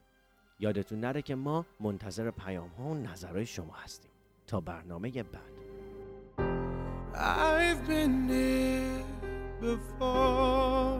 یادتون 0.59 0.99
نره 0.99 1.21
که 1.21 1.35
ما 1.35 1.65
منتظر 1.79 2.31
پیام 2.31 2.69
ها 2.69 2.83
و 2.83 2.93
نظرهای 2.93 3.45
شما 3.45 3.73
هستیم. 3.73 4.11
تا 4.47 4.61
برنامه 4.61 5.23
بعد. 5.23 5.57
I've 7.13 7.87
been 7.87 8.29
here 8.29 9.03
before. 9.61 10.99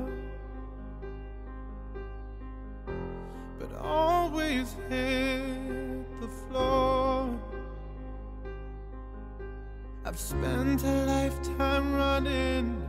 But 3.60 3.72
always 4.00 4.67
hit 4.89 5.37
I've 10.17 10.23
spent 10.23 10.84
a 10.84 11.06
lifetime 11.06 11.93
running, 11.93 12.82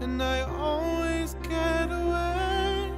and 0.00 0.22
I 0.22 0.40
always 0.40 1.34
get 1.42 1.90
away. 1.90 2.90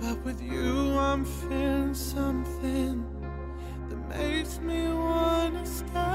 But 0.00 0.24
with 0.24 0.40
you, 0.40 0.96
I'm 0.96 1.24
feeling 1.24 1.92
something 1.92 3.04
that 3.88 4.16
makes 4.16 4.60
me 4.60 4.86
wanna 4.90 5.66
stay. 5.66 6.13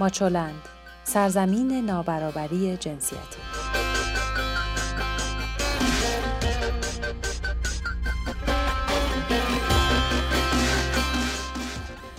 ماچولند 0.00 0.62
سرزمین 1.04 1.86
نابرابری 1.86 2.76
جنسیتی. 2.76 3.20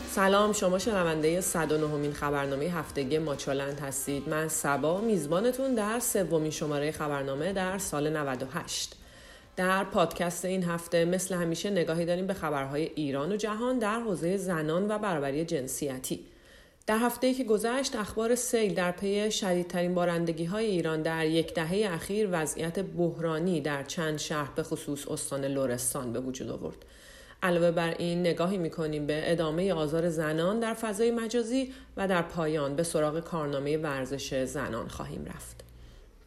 سلام 0.09 0.53
شما 0.53 0.79
شنونده 0.79 1.41
109 1.41 1.87
مین 1.87 2.13
خبرنامه 2.13 2.65
هفتگی 2.65 3.17
ماچولند 3.17 3.79
هستید. 3.79 4.29
من 4.29 4.47
سبا 4.47 5.01
میزبانتون 5.01 5.75
در 5.75 5.99
سومین 5.99 6.51
شماره 6.51 6.91
خبرنامه 6.91 7.53
در 7.53 7.77
سال 7.77 8.17
98 8.17 8.95
در 9.55 9.83
پادکست 9.83 10.45
این 10.45 10.63
هفته 10.63 11.05
مثل 11.05 11.35
همیشه 11.35 11.69
نگاهی 11.69 12.05
داریم 12.05 12.27
به 12.27 12.33
خبرهای 12.33 12.83
ایران 12.83 13.31
و 13.31 13.35
جهان 13.35 13.79
در 13.79 13.99
حوزه 13.99 14.37
زنان 14.37 14.91
و 14.91 14.97
برابری 14.97 15.45
جنسیتی. 15.45 16.30
در 16.87 16.97
هفته 16.97 17.33
که 17.33 17.43
گذشت 17.43 17.95
اخبار 17.95 18.35
سیل 18.35 18.73
در 18.73 18.91
پی 18.91 19.31
شدیدترین 19.31 19.95
بارندگی 19.95 20.45
های 20.45 20.65
ایران 20.65 21.01
در 21.01 21.25
یک 21.25 21.53
دهه 21.53 21.93
اخیر 21.93 22.29
وضعیت 22.31 22.79
بحرانی 22.79 23.61
در 23.61 23.83
چند 23.83 24.17
شهر 24.17 24.51
به 24.55 24.63
خصوص 24.63 25.07
استان 25.07 25.45
لرستان 25.45 26.13
به 26.13 26.19
وجود 26.19 26.49
آورد. 26.49 26.85
علاوه 27.43 27.71
بر 27.71 27.95
این 27.97 28.19
نگاهی 28.19 28.57
می‌کنیم 28.57 29.07
به 29.07 29.31
ادامه 29.31 29.73
آزار 29.73 30.09
زنان 30.09 30.59
در 30.59 30.73
فضای 30.73 31.11
مجازی 31.11 31.73
و 31.97 32.07
در 32.07 32.21
پایان 32.21 32.75
به 32.75 32.83
سراغ 32.83 33.19
کارنامه 33.19 33.77
ورزش 33.77 34.43
زنان 34.43 34.87
خواهیم 34.87 35.25
رفت. 35.25 35.61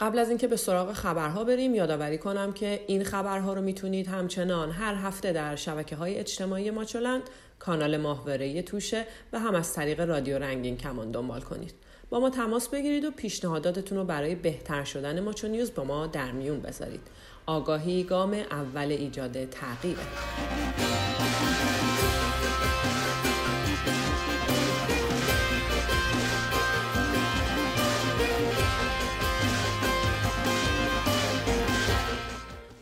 قبل 0.00 0.18
از 0.18 0.28
اینکه 0.28 0.48
به 0.48 0.56
سراغ 0.56 0.92
خبرها 0.92 1.44
بریم 1.44 1.74
یادآوری 1.74 2.18
کنم 2.18 2.52
که 2.52 2.84
این 2.86 3.04
خبرها 3.04 3.52
رو 3.54 3.62
می‌تونید 3.62 4.06
همچنان 4.06 4.70
هر 4.70 4.94
هفته 4.94 5.32
در 5.32 5.56
شبکه 5.56 5.96
های 5.96 6.18
اجتماعی 6.18 6.70
ماچولند 6.70 7.22
کانال 7.58 7.96
ماهواره 7.96 8.62
توشه 8.62 9.06
و 9.32 9.38
هم 9.38 9.54
از 9.54 9.72
طریق 9.72 10.00
رادیو 10.00 10.38
رنگین 10.38 10.76
کمان 10.76 11.10
دنبال 11.10 11.40
کنید. 11.40 11.74
با 12.10 12.20
ما 12.20 12.30
تماس 12.30 12.68
بگیرید 12.68 13.04
و 13.04 13.10
پیشنهاداتتون 13.10 13.98
رو 13.98 14.04
برای 14.04 14.34
بهتر 14.34 14.84
شدن 14.84 15.20
ماچو 15.20 15.48
نیوز 15.48 15.74
با 15.74 15.84
ما 15.84 16.06
در 16.06 16.32
میون 16.32 16.60
بذارید. 16.60 17.08
آگاهی 17.46 18.04
گام 18.04 18.32
اول 18.32 18.90
ایجاد 18.90 19.44
تغییره. 19.44 20.02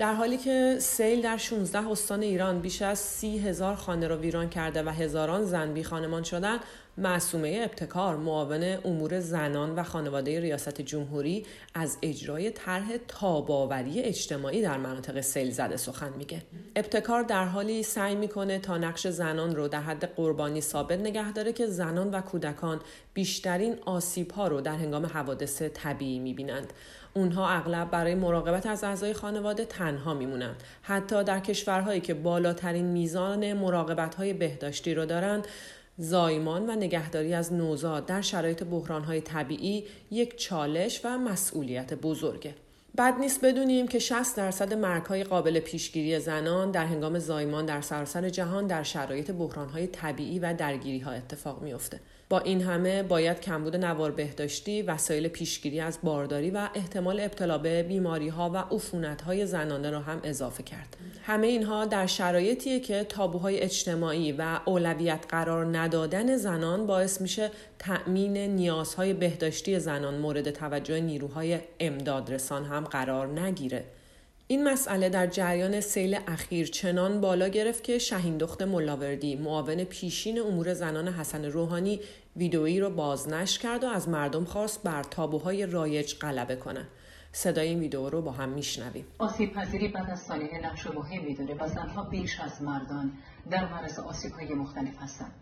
در 0.03 0.15
حالی 0.15 0.37
که 0.37 0.77
سیل 0.81 1.23
در 1.23 1.37
16 1.37 1.89
استان 1.89 2.23
ایران 2.23 2.61
بیش 2.61 2.83
از 2.83 2.99
سی 2.99 3.39
هزار 3.39 3.75
خانه 3.75 4.07
را 4.07 4.19
ویران 4.19 4.49
کرده 4.49 4.83
و 4.83 4.89
هزاران 4.89 5.45
زن 5.45 5.75
بی 5.75 5.85
خانمان 5.85 6.23
شدن 6.23 6.59
معصومه 6.99 7.61
ابتکار 7.65 8.17
معاون 8.17 8.79
امور 8.85 9.21
زنان 9.21 9.75
و 9.75 9.83
خانواده 9.83 10.41
ریاست 10.41 10.81
جمهوری 10.81 11.47
از 11.75 11.99
اجرای 12.03 12.51
طرح 12.51 12.97
تاباوری 13.09 14.01
اجتماعی 14.01 14.63
در 14.63 14.77
مناطق 14.77 15.21
سیل 15.21 15.51
زده 15.51 15.77
سخن 15.77 16.13
میگه. 16.19 16.43
ابتکار 16.77 17.23
در 17.23 17.45
حالی 17.45 17.83
سعی 17.83 18.15
می‌کنه 18.15 18.59
تا 18.59 18.79
نقش 18.79 19.07
زنان 19.07 19.57
رو 19.57 19.69
در 19.69 19.81
حد 19.81 20.15
قربانی 20.15 20.61
ثابت 20.61 20.99
نگه 20.99 21.33
داره 21.33 21.53
که 21.53 21.67
زنان 21.67 22.11
و 22.11 22.21
کودکان 22.21 22.81
بیشترین 23.15 23.77
آسیب 23.85 24.31
ها 24.31 24.49
رو 24.49 24.61
در 24.61 24.75
هنگام 24.75 25.07
حوادث 25.07 25.63
طبیعی 25.63 26.19
می‌بینند. 26.19 26.73
اونها 27.15 27.49
اغلب 27.49 27.91
برای 27.91 28.15
مراقبت 28.15 28.67
از 28.67 28.85
اعضای 28.85 29.13
خانواده 29.13 29.65
تنها 29.65 30.15
میمونند 30.15 30.63
حتی 30.83 31.25
در 31.25 31.41
کشورهایی 31.41 32.01
که 32.01 32.15
بالاترین 32.15 32.87
میزان 32.87 33.53
مراقبت 33.53 34.15
های 34.15 34.33
بهداشتی 34.33 34.95
رو 34.95 35.07
دارند 35.07 35.47
زایمان 35.99 36.71
و 36.71 36.73
نگهداری 36.73 37.35
از 37.35 37.53
نوزاد 37.53 38.07
در 38.07 38.21
شرایط 38.21 38.65
بحرانهای 38.65 39.21
طبیعی 39.21 39.85
یک 40.11 40.37
چالش 40.37 41.01
و 41.05 41.19
مسئولیت 41.19 41.95
بزرگه. 41.95 42.55
بد 42.99 43.15
نیست 43.21 43.45
بدونیم 43.45 43.89
که 43.89 43.99
60 43.99 44.37
درصد 44.37 44.75
مرگهای 44.75 45.25
قابل 45.25 45.61
پیشگیری 45.61 46.19
زنان 46.19 46.71
در 46.71 46.87
هنگام 46.87 47.19
زایمان 47.19 47.67
در 47.67 47.81
سراسر 47.81 48.29
جهان 48.29 48.67
در 48.67 48.83
شرایط 48.83 49.31
بحرانهای 49.31 49.87
طبیعی 49.87 50.39
و 50.39 50.55
درگیری 50.55 50.99
ها 50.99 51.11
اتفاق 51.11 51.63
میافته. 51.63 52.01
با 52.33 52.41
این 52.41 52.63
همه 52.63 53.03
باید 53.03 53.41
کمبود 53.41 53.77
نوار 53.77 54.11
بهداشتی، 54.11 54.83
وسایل 54.83 55.29
پیشگیری 55.29 55.81
از 55.81 55.99
بارداری 56.03 56.51
و 56.51 56.69
احتمال 56.75 57.21
ابتلا 57.21 57.59
به 57.59 57.83
بیماری 57.83 58.29
ها 58.29 58.51
و 58.51 58.57
عفونت 58.57 59.23
های 59.23 59.47
زنانه 59.47 59.91
را 59.91 60.01
هم 60.01 60.21
اضافه 60.25 60.63
کرد. 60.63 60.97
همه 61.23 61.47
اینها 61.47 61.85
در 61.85 62.07
شرایطیه 62.07 62.81
که 62.81 63.05
تابوهای 63.05 63.61
اجتماعی 63.61 64.33
و 64.33 64.61
اولویت 64.65 65.25
قرار 65.29 65.79
ندادن 65.79 66.37
زنان 66.37 66.87
باعث 66.87 67.21
میشه 67.21 67.51
تأمین 67.79 68.37
نیازهای 68.37 69.13
بهداشتی 69.13 69.79
زنان 69.79 70.19
مورد 70.19 70.51
توجه 70.51 71.01
نیروهای 71.01 71.59
امدادرسان 71.81 72.65
هم 72.65 72.85
قرار 72.85 73.41
نگیره. 73.41 73.85
این 74.53 74.69
مسئله 74.69 75.09
در 75.09 75.27
جریان 75.27 75.81
سیل 75.81 76.19
اخیر 76.29 76.67
چنان 76.67 77.21
بالا 77.21 77.49
گرفت 77.49 77.85
که 77.85 77.99
شهین 77.99 78.39
دخت 78.39 78.63
ملاوردی 78.63 79.37
معاون 79.37 79.85
پیشین 79.85 80.41
امور 80.41 80.75
زنان 80.75 81.09
حسن 81.09 81.45
روحانی 81.45 82.01
ویدئویی 82.37 82.81
رو 82.81 82.91
بازنشر 82.91 83.61
کرد 83.61 83.85
و 83.85 83.87
از 83.87 84.09
مردم 84.09 84.45
خواست 84.45 84.83
بر 84.83 85.03
تابوهای 85.03 85.67
رایج 85.67 86.15
غلبه 86.15 86.57
کنند. 86.57 86.89
صدای 87.33 87.69
این 87.69 87.81
ویدئو 87.81 88.09
رو 88.09 88.23
با 88.23 88.31
هم 88.33 88.49
میشنویم. 88.49 89.05
آسیب 89.19 89.53
پذیری 89.53 89.89
بعد 89.89 90.11
از 90.11 90.21
سالیه 90.21 90.67
نقش 90.67 90.87
مهمی 90.87 91.35
داره 91.35 91.55
و 91.55 91.69
زنها 91.69 92.05
بیش 92.05 92.41
از 92.41 92.63
مردان 92.63 93.13
در 93.51 93.73
معرض 93.73 93.99
آسیب 93.99 94.33
های 94.33 94.55
مختلف 94.55 95.03
هستند. 95.03 95.33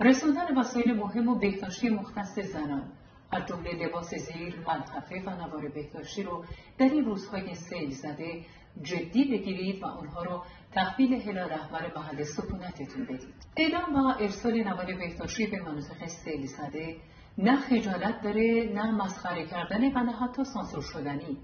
رسوندن 0.00 0.58
وسایل 0.58 0.92
مهم 0.92 1.28
و 1.28 1.34
بهداشتی 1.34 1.88
مختص 1.88 2.38
زنان. 2.38 2.92
از 3.30 3.46
جمله 3.46 3.86
لباس 3.86 4.14
زیر 4.14 4.54
منطقه 4.66 5.22
و 5.26 5.30
نوار 5.30 5.68
بهداشتی 5.68 6.22
رو 6.22 6.44
در 6.78 6.88
این 6.88 7.04
روزهای 7.04 7.54
سیل 7.54 7.90
زده 7.90 8.44
جدی 8.82 9.24
بگیرید 9.24 9.82
و 9.82 9.86
آنها 9.86 10.22
رو 10.22 10.42
تحویل 10.72 11.14
هلا 11.14 11.46
رهبر 11.46 11.92
محل 11.96 12.22
سکونتتون 12.22 13.04
بدید. 13.04 13.34
اعلام 13.56 13.96
و 13.96 14.14
ارسال 14.20 14.62
نوار 14.62 14.94
بهداشتی 14.94 15.46
به 15.46 15.62
مناطق 15.62 16.06
سیل 16.06 16.46
زده 16.46 16.96
نه 17.38 17.56
خجالت 17.56 18.22
داره 18.22 18.70
نه 18.74 18.90
مسخره 18.90 19.46
کردن 19.46 19.92
و 19.92 20.04
نه 20.04 20.12
حتی 20.12 20.44
سانسور 20.44 20.82
شدنی. 20.82 21.38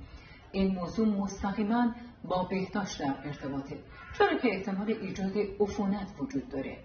این 0.53 0.75
موضوع 0.75 1.09
مستقیما 1.09 1.95
با 2.25 2.45
بهداشت 2.45 3.03
در 3.03 3.15
ارتباطه 3.25 3.79
چرا 4.19 4.39
که 4.39 4.55
احتمال 4.55 4.91
ایجاد 4.91 5.33
عفونت 5.61 6.09
وجود 6.19 6.49
داره. 6.49 6.79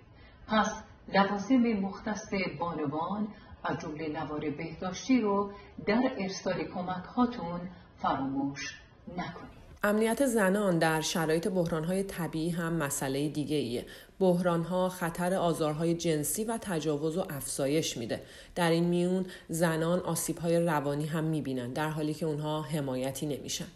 پس 0.47 0.83
لوازم 1.13 1.57
مختص 1.57 2.33
بانوان 2.59 3.27
از 3.63 3.77
جمله 3.77 4.07
نوار 4.07 4.49
بهداشتی 4.49 5.21
رو 5.21 5.51
در 5.85 6.11
ارسال 6.17 6.63
کمک 6.63 7.03
هاتون 7.15 7.59
فراموش 8.01 8.79
نکنید 9.17 9.59
امنیت 9.83 10.25
زنان 10.25 10.79
در 10.79 11.01
شرایط 11.01 11.47
بحرانهای 11.47 12.03
طبیعی 12.03 12.49
هم 12.49 12.73
مسئله 12.73 13.29
دیگه 13.29 13.55
ایه. 13.55 13.85
بحرانها 14.19 14.89
خطر 14.89 15.33
آزارهای 15.33 15.93
جنسی 15.93 16.43
و 16.43 16.57
تجاوز 16.61 17.17
و 17.17 17.25
افزایش 17.29 17.97
میده. 17.97 18.21
در 18.55 18.71
این 18.71 18.83
میون 18.83 19.25
زنان 19.49 19.99
آسیبهای 19.99 20.65
روانی 20.65 21.05
هم 21.05 21.23
می‌بینن 21.23 21.73
در 21.73 21.89
حالی 21.89 22.13
که 22.13 22.25
اونها 22.25 22.61
حمایتی 22.61 23.25
نمیشن. 23.25 23.67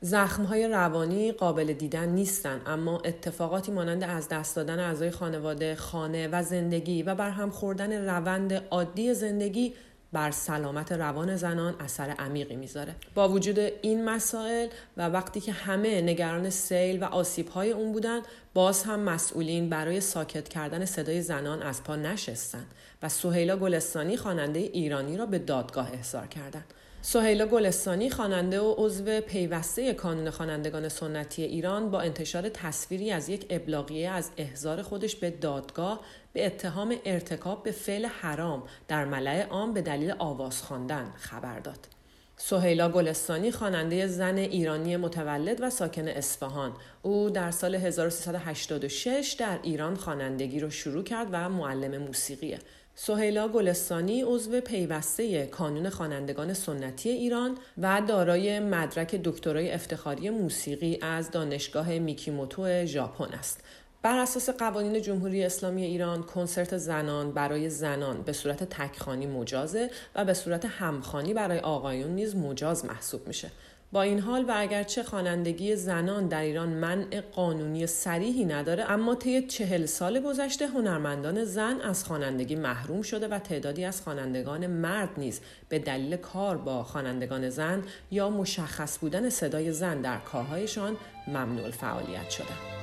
زخمهای 0.00 0.68
روانی 0.68 1.32
قابل 1.32 1.72
دیدن 1.72 2.08
نیستن 2.08 2.60
اما 2.66 2.98
اتفاقاتی 3.04 3.72
مانند 3.72 4.04
از 4.04 4.28
دست 4.28 4.56
دادن 4.56 4.78
اعضای 4.78 5.10
خانواده، 5.10 5.74
خانه 5.74 6.28
و 6.28 6.42
زندگی 6.42 7.02
و 7.02 7.14
بر 7.14 7.30
هم 7.30 7.50
خوردن 7.50 8.08
روند 8.08 8.52
عادی 8.52 9.14
زندگی 9.14 9.74
بر 10.12 10.30
سلامت 10.30 10.92
روان 10.92 11.36
زنان 11.36 11.74
اثر 11.80 12.10
عمیقی 12.10 12.56
می‌ذاره. 12.56 12.94
با 13.14 13.28
وجود 13.28 13.58
این 13.58 14.04
مسائل 14.04 14.68
و 14.96 15.08
وقتی 15.08 15.40
که 15.40 15.52
همه 15.52 16.00
نگران 16.00 16.50
سیل 16.50 17.02
و 17.02 17.04
آسیب 17.04 17.48
های 17.48 17.70
اون 17.70 17.92
بودن 17.92 18.20
باز 18.54 18.82
هم 18.82 19.00
مسئولین 19.00 19.70
برای 19.70 20.00
ساکت 20.00 20.48
کردن 20.48 20.84
صدای 20.84 21.22
زنان 21.22 21.62
از 21.62 21.84
پا 21.84 21.96
نشستن 21.96 22.64
و 23.02 23.08
سهیلا 23.08 23.56
گلستانی 23.56 24.16
خواننده 24.16 24.60
ایرانی 24.60 25.16
را 25.16 25.26
به 25.26 25.38
دادگاه 25.38 25.92
احضار 25.92 26.26
کردند. 26.26 26.64
سهیلا 27.08 27.46
گلستانی 27.46 28.10
خواننده 28.10 28.60
و 28.60 28.74
عضو 28.78 29.20
پیوسته 29.20 29.94
کانون 29.94 30.30
خوانندگان 30.30 30.88
سنتی 30.88 31.42
ایران 31.42 31.90
با 31.90 32.00
انتشار 32.00 32.48
تصویری 32.48 33.12
از 33.12 33.28
یک 33.28 33.46
ابلاغیه 33.50 34.10
از 34.10 34.30
احضار 34.36 34.82
خودش 34.82 35.16
به 35.16 35.30
دادگاه 35.30 36.00
به 36.32 36.46
اتهام 36.46 36.96
ارتکاب 37.04 37.62
به 37.62 37.70
فعل 37.70 38.06
حرام 38.06 38.62
در 38.88 39.04
ملع 39.04 39.46
عام 39.46 39.72
به 39.72 39.82
دلیل 39.82 40.14
آواز 40.18 40.62
خواندن 40.62 41.12
خبر 41.16 41.58
داد. 41.58 41.88
سهیلا 42.36 42.88
گلستانی 42.88 43.50
خواننده 43.50 44.06
زن 44.06 44.38
ایرانی 44.38 44.96
متولد 44.96 45.60
و 45.60 45.70
ساکن 45.70 46.08
اصفهان 46.08 46.72
او 47.02 47.30
در 47.30 47.50
سال 47.50 47.74
1386 47.74 49.36
در 49.38 49.58
ایران 49.62 49.96
خوانندگی 49.96 50.60
را 50.60 50.70
شروع 50.70 51.04
کرد 51.04 51.28
و 51.32 51.48
معلم 51.48 52.02
موسیقیه 52.02 52.58
سهیلا 52.98 53.48
گلستانی 53.48 54.22
عضو 54.22 54.60
پیوسته 54.60 55.46
کانون 55.46 55.90
خوانندگان 55.90 56.54
سنتی 56.54 57.08
ایران 57.08 57.58
و 57.78 58.02
دارای 58.08 58.60
مدرک 58.60 59.14
دکترای 59.14 59.72
افتخاری 59.72 60.30
موسیقی 60.30 60.98
از 61.02 61.30
دانشگاه 61.30 61.98
میکیموتو 61.98 62.86
ژاپن 62.86 63.34
است. 63.34 63.60
بر 64.02 64.18
اساس 64.18 64.50
قوانین 64.50 65.02
جمهوری 65.02 65.44
اسلامی 65.44 65.84
ایران 65.84 66.22
کنسرت 66.22 66.76
زنان 66.76 67.32
برای 67.32 67.70
زنان 67.70 68.22
به 68.22 68.32
صورت 68.32 68.64
تکخانی 68.64 69.26
مجازه 69.26 69.90
و 70.14 70.24
به 70.24 70.34
صورت 70.34 70.64
همخانی 70.64 71.34
برای 71.34 71.58
آقایون 71.58 72.10
نیز 72.10 72.36
مجاز 72.36 72.84
محسوب 72.84 73.28
میشه. 73.28 73.50
با 73.96 74.02
این 74.02 74.20
حال 74.20 74.44
و 74.44 74.54
اگرچه 74.56 75.02
خوانندگی 75.02 75.76
زنان 75.76 76.28
در 76.28 76.42
ایران 76.42 76.68
منع 76.68 77.20
قانونی 77.20 77.86
سریحی 77.86 78.44
نداره 78.44 78.90
اما 78.90 79.14
طی 79.14 79.46
چهل 79.46 79.86
سال 79.86 80.20
گذشته 80.20 80.66
هنرمندان 80.66 81.44
زن 81.44 81.80
از 81.80 82.04
خوانندگی 82.04 82.54
محروم 82.54 83.02
شده 83.02 83.28
و 83.28 83.38
تعدادی 83.38 83.84
از 83.84 84.02
خوانندگان 84.02 84.66
مرد 84.66 85.10
نیز 85.16 85.40
به 85.68 85.78
دلیل 85.78 86.16
کار 86.16 86.56
با 86.56 86.84
خوانندگان 86.84 87.50
زن 87.50 87.82
یا 88.10 88.30
مشخص 88.30 88.98
بودن 88.98 89.28
صدای 89.28 89.72
زن 89.72 90.00
در 90.00 90.18
کارهایشان 90.18 90.96
ممنوع 91.28 91.70
فعالیت 91.70 92.30
شدند. 92.30 92.75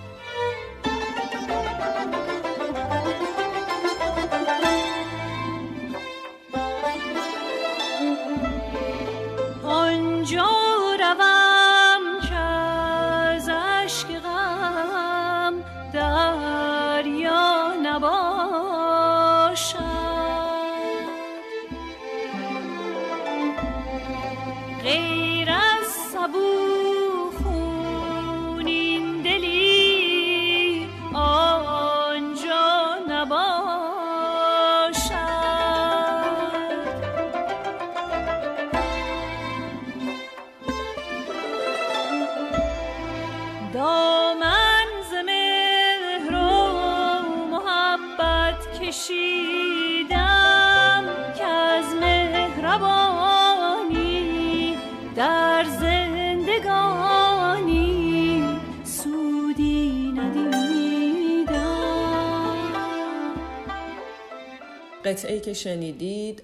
قطعه 65.14 65.40
که 65.40 65.54
شنیدید 65.54 66.44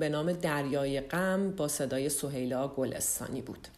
به 0.00 0.08
نام 0.08 0.32
دریای 0.32 1.00
غم 1.00 1.50
با 1.50 1.68
صدای 1.68 2.08
سهیلا 2.08 2.68
گلستانی 2.68 3.40
بود. 3.42 3.68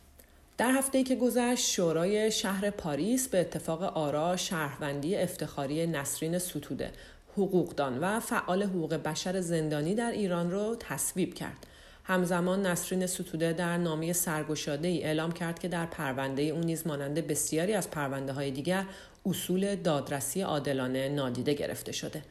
در 0.58 0.70
هفته 0.70 1.02
که 1.02 1.16
گذشت 1.16 1.70
شورای 1.70 2.30
شهر 2.30 2.70
پاریس 2.70 3.28
به 3.28 3.40
اتفاق 3.40 3.82
آرا 3.82 4.36
شهروندی 4.36 5.16
افتخاری 5.16 5.86
نسرین 5.86 6.38
ستوده 6.38 6.90
حقوقدان 7.32 7.98
و 7.98 8.20
فعال 8.20 8.62
حقوق 8.62 8.94
بشر 8.94 9.40
زندانی 9.40 9.94
در 9.94 10.10
ایران 10.10 10.50
را 10.50 10.76
تصویب 10.80 11.34
کرد. 11.34 11.66
همزمان 12.04 12.66
نسرین 12.66 13.06
ستوده 13.06 13.52
در 13.52 13.76
نامه 13.76 14.12
سرگشاده 14.12 14.88
ای 14.88 15.04
اعلام 15.04 15.32
کرد 15.32 15.58
که 15.58 15.68
در 15.68 15.86
پرونده 15.86 16.42
او 16.42 16.60
نیز 16.60 16.86
مانند 16.86 17.26
بسیاری 17.26 17.72
از 17.72 17.90
پرونده 17.90 18.32
های 18.32 18.50
دیگر 18.50 18.84
اصول 19.26 19.74
دادرسی 19.74 20.40
عادلانه 20.40 21.08
نادیده 21.08 21.54
گرفته 21.54 21.92
شده. 21.92 22.22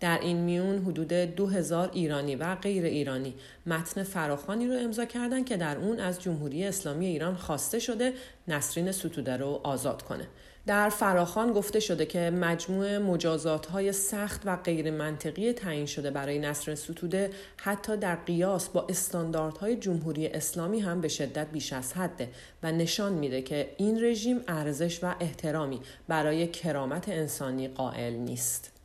در 0.00 0.18
این 0.20 0.36
میون 0.36 0.78
حدود 0.78 1.12
2000 1.12 1.90
ایرانی 1.92 2.36
و 2.36 2.54
غیر 2.54 2.84
ایرانی 2.84 3.34
متن 3.66 4.02
فراخانی 4.02 4.66
رو 4.66 4.74
امضا 4.74 5.04
کردند 5.04 5.46
که 5.46 5.56
در 5.56 5.76
اون 5.76 6.00
از 6.00 6.22
جمهوری 6.22 6.64
اسلامی 6.64 7.06
ایران 7.06 7.34
خواسته 7.34 7.78
شده 7.78 8.12
نسرین 8.48 8.92
ستوده 8.92 9.36
رو 9.36 9.60
آزاد 9.62 10.02
کنه. 10.02 10.26
در 10.66 10.88
فراخان 10.88 11.52
گفته 11.52 11.80
شده 11.80 12.06
که 12.06 12.30
مجموع 12.30 12.98
مجازات 12.98 13.66
های 13.66 13.92
سخت 13.92 14.42
و 14.44 14.56
غیر 14.56 14.90
منطقی 14.90 15.52
تعیین 15.52 15.86
شده 15.86 16.10
برای 16.10 16.38
نسرین 16.38 16.76
ستوده 16.76 17.30
حتی 17.56 17.96
در 17.96 18.16
قیاس 18.16 18.68
با 18.68 18.86
استانداردهای 18.88 19.76
جمهوری 19.76 20.26
اسلامی 20.26 20.80
هم 20.80 21.00
به 21.00 21.08
شدت 21.08 21.46
بیش 21.52 21.72
از 21.72 21.92
حده 21.92 22.28
و 22.62 22.72
نشان 22.72 23.12
میده 23.12 23.42
که 23.42 23.70
این 23.76 24.04
رژیم 24.04 24.40
ارزش 24.48 25.04
و 25.04 25.14
احترامی 25.20 25.80
برای 26.08 26.46
کرامت 26.46 27.08
انسانی 27.08 27.68
قائل 27.68 28.12
نیست. 28.12 28.79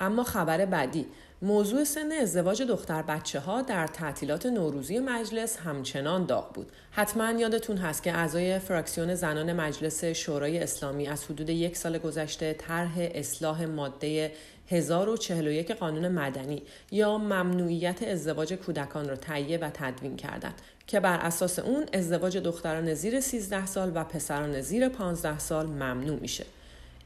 اما 0.00 0.24
خبر 0.24 0.64
بعدی 0.64 1.06
موضوع 1.42 1.84
سن 1.84 2.12
ازدواج 2.12 2.62
دختر 2.62 3.02
بچه 3.02 3.40
ها 3.40 3.62
در 3.62 3.86
تعطیلات 3.86 4.46
نوروزی 4.46 4.98
مجلس 4.98 5.56
همچنان 5.56 6.26
داغ 6.26 6.52
بود. 6.52 6.72
حتما 6.90 7.30
یادتون 7.30 7.76
هست 7.76 8.02
که 8.02 8.12
اعضای 8.12 8.58
فراکسیون 8.58 9.14
زنان 9.14 9.52
مجلس 9.52 10.04
شورای 10.04 10.58
اسلامی 10.58 11.06
از 11.06 11.24
حدود 11.24 11.50
یک 11.50 11.76
سال 11.76 11.98
گذشته 11.98 12.52
طرح 12.52 12.92
اصلاح 12.96 13.64
ماده 13.64 14.32
1041 14.68 15.70
قانون 15.70 16.08
مدنی 16.08 16.62
یا 16.90 17.18
ممنوعیت 17.18 18.02
ازدواج 18.02 18.52
کودکان 18.52 19.08
را 19.08 19.16
تهیه 19.16 19.58
و 19.58 19.70
تدوین 19.74 20.16
کردند 20.16 20.54
که 20.86 21.00
بر 21.00 21.18
اساس 21.18 21.58
اون 21.58 21.86
ازدواج 21.92 22.36
دختران 22.36 22.94
زیر 22.94 23.20
13 23.20 23.66
سال 23.66 23.92
و 23.94 24.04
پسران 24.04 24.60
زیر 24.60 24.88
15 24.88 25.38
سال 25.38 25.66
ممنوع 25.66 26.18
میشه. 26.20 26.44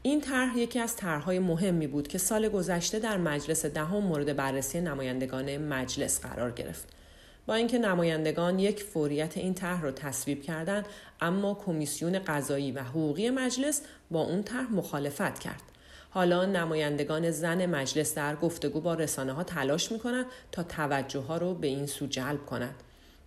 این 0.05 0.21
طرح 0.21 0.57
یکی 0.57 0.79
از 0.79 0.95
طرحهای 0.95 1.39
مهمی 1.39 1.87
بود 1.87 2.07
که 2.07 2.17
سال 2.17 2.49
گذشته 2.49 2.99
در 2.99 3.17
مجلس 3.17 3.65
دهم 3.65 3.97
مورد 3.97 4.35
بررسی 4.35 4.81
نمایندگان 4.81 5.57
مجلس 5.57 6.21
قرار 6.21 6.51
گرفت. 6.51 6.87
با 7.45 7.53
اینکه 7.53 7.77
نمایندگان 7.77 8.59
یک 8.59 8.83
فوریت 8.83 9.37
این 9.37 9.53
طرح 9.53 9.81
را 9.81 9.91
تصویب 9.91 10.41
کردند 10.41 10.85
اما 11.21 11.61
کمیسیون 11.65 12.19
قضایی 12.19 12.71
و 12.71 12.79
حقوقی 12.83 13.29
مجلس 13.29 13.81
با 14.11 14.21
اون 14.21 14.43
طرح 14.43 14.71
مخالفت 14.71 15.39
کرد 15.39 15.61
حالا 16.09 16.45
نمایندگان 16.45 17.31
زن 17.31 17.65
مجلس 17.65 18.15
در 18.15 18.35
گفتگو 18.35 18.81
با 18.81 18.93
رسانه 18.93 19.33
ها 19.33 19.43
تلاش 19.43 19.91
می‌کنند 19.91 20.25
تا 20.51 20.63
توجه 20.63 21.19
ها 21.19 21.37
رو 21.37 21.53
به 21.53 21.67
این 21.67 21.85
سو 21.85 22.07
جلب 22.07 22.45
کنند 22.45 22.75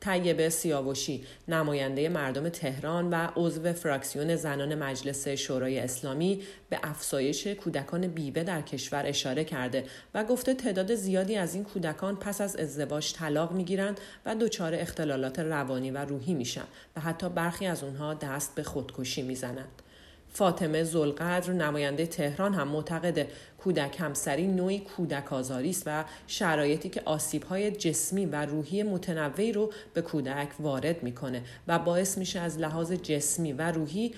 طیبه 0.07 0.49
سیاوشی 0.49 1.25
نماینده 1.49 2.09
مردم 2.09 2.49
تهران 2.49 3.11
و 3.11 3.29
عضو 3.37 3.73
فراکسیون 3.73 4.37
زنان 4.37 4.75
مجلس 4.75 5.29
شورای 5.29 5.79
اسلامی 5.79 6.43
به 6.71 6.79
افزایش 6.83 7.47
کودکان 7.47 8.07
بیوه 8.07 8.43
در 8.43 8.63
کشور 8.63 9.03
اشاره 9.07 9.45
کرده 9.45 9.85
و 10.15 10.25
گفته 10.25 10.55
تعداد 10.55 10.95
زیادی 10.95 11.37
از 11.37 11.55
این 11.55 11.65
کودکان 11.65 12.17
پس 12.17 12.41
از 12.41 12.57
ازدواج 12.57 13.13
طلاق 13.13 13.53
می‌گیرند 13.53 14.01
و 14.27 14.35
دچار 14.35 14.75
اختلالات 14.75 15.39
روانی 15.39 15.91
و 15.91 15.99
روحی 15.99 16.35
میشن 16.35 16.67
و 16.97 17.01
حتی 17.01 17.29
برخی 17.29 17.67
از 17.67 17.83
اونها 17.83 18.15
دست 18.15 18.55
به 18.55 18.63
خودکشی 18.63 19.23
می‌زنند. 19.23 19.83
فاطمه 20.29 20.85
زلقدر 20.85 21.53
نماینده 21.53 22.07
تهران 22.07 22.55
هم 22.55 22.69
معتقد 22.69 23.27
کودک 23.67 23.97
همسری 24.01 24.47
نوعی 24.47 24.79
کودک 24.79 25.33
آزاری 25.33 25.71
است 25.71 25.83
و 25.87 26.05
شرایطی 26.27 26.89
که 26.89 27.03
های 27.51 27.71
جسمی 27.71 28.27
و 28.27 28.47
روحی 28.47 28.83
متنوعی 28.83 29.53
رو 29.53 29.73
به 29.95 30.03
کودک 30.03 30.49
وارد 30.61 31.03
می‌کنه 31.03 31.43
و 31.69 31.79
باعث 31.79 32.19
میشه 32.19 32.41
از 32.41 32.59
لحاظ 32.59 32.93
جسمی 32.93 33.53
و 33.53 33.73
روحی 33.73 34.15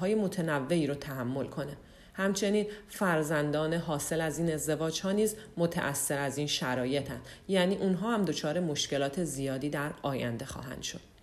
های 0.00 0.14
متنوعی 0.14 0.86
رو 0.86 0.94
تحمل 0.94 1.46
کنه. 1.46 1.76
همچنین 2.14 2.66
فرزندان 2.88 3.74
حاصل 3.74 4.20
از 4.20 4.38
این 4.38 4.52
ازدواج 4.52 5.00
ها 5.00 5.12
نیز 5.12 5.36
متأثر 5.56 6.18
از 6.18 6.38
این 6.38 6.46
شرایطن 6.46 7.20
یعنی 7.48 7.76
اونها 7.76 8.14
هم 8.14 8.24
دچار 8.24 8.60
مشکلات 8.60 9.24
زیادی 9.24 9.70
در 9.70 9.90
آینده 10.02 10.44
خواهند 10.44 10.82
شد. 10.82 11.13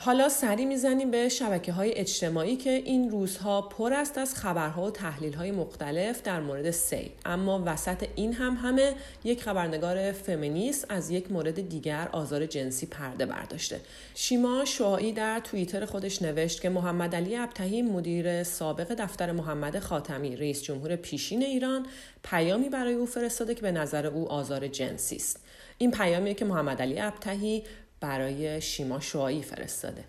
حالا 0.00 0.28
سری 0.28 0.64
می‌زنیم 0.64 1.10
به 1.10 1.28
شبکه 1.28 1.72
های 1.72 1.98
اجتماعی 1.98 2.56
که 2.56 2.70
این 2.70 3.10
روزها 3.10 3.62
پر 3.62 3.92
است 3.92 4.18
از 4.18 4.34
خبرها 4.34 4.82
و 4.82 4.90
تحلیل 4.90 5.34
های 5.34 5.50
مختلف 5.50 6.22
در 6.22 6.40
مورد 6.40 6.70
سی 6.70 7.10
اما 7.24 7.62
وسط 7.66 8.06
این 8.14 8.32
هم 8.32 8.54
همه 8.54 8.94
یک 9.24 9.42
خبرنگار 9.42 10.12
فمینیست 10.12 10.86
از 10.88 11.10
یک 11.10 11.32
مورد 11.32 11.68
دیگر 11.68 12.08
آزار 12.12 12.46
جنسی 12.46 12.86
پرده 12.86 13.26
برداشته. 13.26 13.80
شیما 14.14 14.64
شعایی 14.64 15.12
در 15.12 15.40
توییتر 15.40 15.84
خودش 15.84 16.22
نوشت 16.22 16.60
که 16.60 16.68
محمد 16.68 17.14
علی 17.14 17.36
ابتهی 17.36 17.82
مدیر 17.82 18.42
سابق 18.42 18.94
دفتر 18.94 19.32
محمد 19.32 19.78
خاتمی 19.78 20.36
رئیس 20.36 20.62
جمهور 20.62 20.96
پیشین 20.96 21.42
ایران 21.42 21.86
پیامی 22.22 22.68
برای 22.68 22.94
او 22.94 23.06
فرستاده 23.06 23.54
که 23.54 23.62
به 23.62 23.72
نظر 23.72 24.06
او 24.06 24.28
آزار 24.32 24.68
جنسی 24.68 25.16
است. 25.16 25.40
این 25.78 25.90
پیامیه 25.90 26.34
که 26.34 26.44
محمد 26.44 26.82
علی 26.82 27.00
ابتهی 27.00 27.62
برای 28.00 28.60
شیما 28.60 29.00
شوایی 29.00 29.42
فرستاده. 29.42 30.04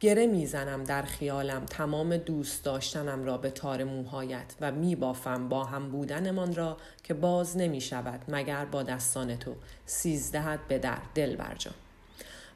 گره 0.00 0.26
می‌زنم 0.26 0.84
در 0.84 1.02
خیالم 1.02 1.64
تمام 1.64 2.16
دوست 2.16 2.64
داشتنم 2.64 3.24
را 3.24 3.38
به 3.38 3.50
تار 3.50 3.84
موهایت 3.84 4.54
و 4.60 4.72
میبافم 4.72 5.48
با 5.48 5.64
هم 5.64 5.88
بودنمان 5.88 6.54
را 6.54 6.76
که 7.04 7.14
باز 7.14 7.56
نمی 7.56 7.80
شود 7.80 8.20
مگر 8.28 8.64
با 8.64 8.82
دستان 8.82 9.36
تو. 9.36 9.54
سیزدهت 9.86 10.60
به 10.68 10.78
در 10.78 10.98
دل 11.14 11.36
برجام 11.36 11.74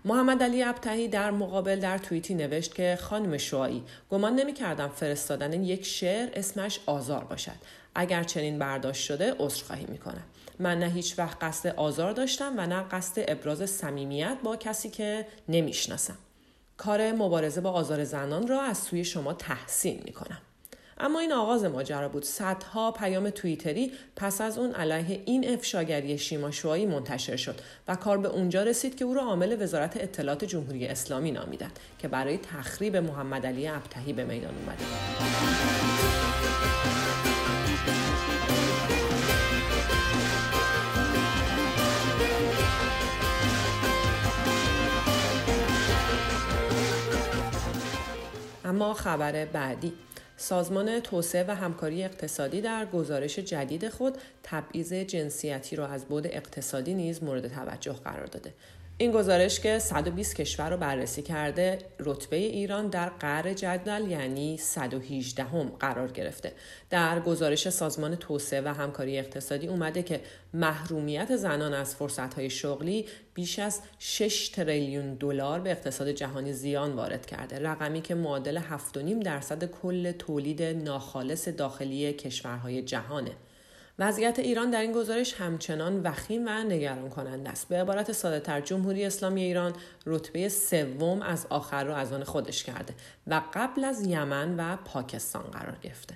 محمد 0.05 0.43
علی 0.43 0.63
ابتهی 0.63 1.09
در 1.09 1.31
مقابل 1.31 1.81
در 1.81 1.99
توییتی 1.99 2.35
نوشت 2.35 2.75
که 2.75 2.99
خانم 3.01 3.39
شوایی 3.39 3.85
گمان 4.11 4.35
نمی 4.35 4.53
کردم 4.53 4.89
فرستادن 4.89 5.65
یک 5.65 5.87
شعر 5.87 6.29
اسمش 6.35 6.81
آزار 6.87 7.25
باشد. 7.25 7.57
اگر 7.95 8.23
چنین 8.23 8.59
برداشت 8.59 9.05
شده 9.05 9.35
عذرخواهی 9.39 9.87
می 9.89 9.99
کنم 9.99 10.25
من 10.63 10.79
نه 10.79 10.87
هیچ 10.87 11.19
وقت 11.19 11.45
قصد 11.45 11.75
آزار 11.77 12.13
داشتم 12.13 12.55
و 12.57 12.67
نه 12.67 12.83
قصد 12.83 13.25
ابراز 13.29 13.71
صمیمیت 13.71 14.37
با 14.43 14.57
کسی 14.57 14.91
که 14.91 15.27
نمی‌شناسم. 15.49 16.19
کار 16.77 17.13
مبارزه 17.13 17.61
با 17.61 17.71
آزار 17.71 18.05
زنان 18.05 18.49
را 18.49 18.63
از 18.63 18.79
سوی 18.79 19.05
شما 19.05 19.33
تحسین 19.33 20.03
می 20.05 20.13
کنم. 20.13 20.39
اما 20.99 21.21
این 21.21 21.33
آغاز 21.33 21.65
ماجرا 21.65 22.09
بود. 22.09 22.25
صدها 22.25 22.93
پیام 22.93 23.31
توییتری 23.31 23.93
پس 24.17 24.41
از 24.41 24.59
اون 24.59 24.75
علیه 24.75 25.23
این 25.25 25.53
افشاگری 25.53 26.19
شیما 26.19 26.51
شوایی 26.51 26.87
منتشر 26.87 27.37
شد 27.37 27.61
و 27.89 27.97
کار 27.97 28.19
به 28.19 28.29
اونجا 28.29 28.63
رسید 28.63 28.97
که 28.97 29.05
او 29.05 29.15
را 29.15 29.23
عامل 29.23 29.63
وزارت 29.63 29.97
اطلاعات 29.97 30.45
جمهوری 30.45 30.87
اسلامی 30.87 31.31
نامیدند 31.31 31.79
که 31.99 32.09
برای 32.09 32.39
تخریب 32.39 32.97
محمد 32.97 33.47
علی 33.47 33.69
ابتهی 33.69 34.13
به 34.13 34.25
میدان 34.25 34.55
اومده 34.55 34.85
خبر 48.83 49.45
بعدی. 49.45 49.93
سازمان 50.37 51.01
توسعه 51.01 51.45
و 51.49 51.51
همکاری 51.55 52.05
اقتصادی 52.05 52.61
در 52.61 52.87
گزارش 52.87 53.39
جدید 53.39 53.89
خود 53.89 54.19
تبعیض 54.43 54.93
جنسیتی 54.93 55.77
را 55.77 55.87
از 55.87 56.05
بود 56.05 56.27
اقتصادی 56.27 56.95
نیز 56.95 57.23
مورد 57.23 57.49
توجه 57.49 57.93
قرار 57.93 58.27
داده. 58.27 58.55
این 59.03 59.13
گزارش 59.13 59.61
که 59.61 59.79
120 59.79 60.37
کشور 60.37 60.71
رو 60.71 60.77
بررسی 60.77 61.23
کرده 61.23 61.79
رتبه 62.01 62.37
ایران 62.37 62.89
در 62.89 63.09
قرار 63.09 63.53
جدول 63.53 64.11
یعنی 64.11 64.57
118 64.57 65.45
هم 65.45 65.73
قرار 65.81 66.13
گرفته. 66.13 66.53
در 66.91 67.21
گزارش 67.21 67.69
سازمان 67.69 68.17
توسعه 68.17 68.61
و 68.61 68.69
همکاری 68.69 69.19
اقتصادی 69.19 69.67
اومده 69.67 70.03
که 70.03 70.21
محرومیت 70.55 71.37
زنان 71.37 71.75
از 71.75 71.95
فرصتهای 71.95 72.51
شغلی 72.51 73.07
بیش 73.35 73.59
از 73.59 73.81
6 73.99 74.49
تریلیون 74.49 75.15
دلار 75.15 75.61
به 75.61 75.71
اقتصاد 75.71 76.09
جهانی 76.09 76.53
زیان 76.53 76.93
وارد 76.93 77.27
کرده. 77.27 77.59
رقمی 77.59 78.01
که 78.01 78.15
معادل 78.15 78.61
7.5 78.61 79.25
درصد 79.25 79.65
کل 79.65 80.13
تولید 80.13 80.63
ناخالص 80.63 81.49
داخلی 81.49 82.13
کشورهای 82.13 82.83
جهانه. 82.83 83.33
وضعیت 84.03 84.39
ایران 84.39 84.71
در 84.71 84.81
این 84.81 84.93
گزارش 84.93 85.35
همچنان 85.35 86.03
وخیم 86.03 86.47
و 86.47 86.51
نگران 86.51 87.09
کننده 87.09 87.51
است. 87.51 87.69
به 87.69 87.81
عبارت 87.81 88.13
ساده 88.13 88.41
تر 88.41 88.61
جمهوری 88.61 89.05
اسلامی 89.05 89.43
ایران 89.43 89.73
رتبه 90.07 90.49
سوم 90.49 91.23
از 91.23 91.47
آخر 91.51 91.85
رو 91.85 91.95
از 91.95 92.13
آن 92.13 92.25
خودش 92.25 92.65
کرده 92.65 92.95
و 93.27 93.43
قبل 93.55 93.85
از 93.85 94.07
یمن 94.07 94.57
و 94.57 94.77
پاکستان 94.77 95.43
قرار 95.43 95.77
گرفته. 95.83 96.15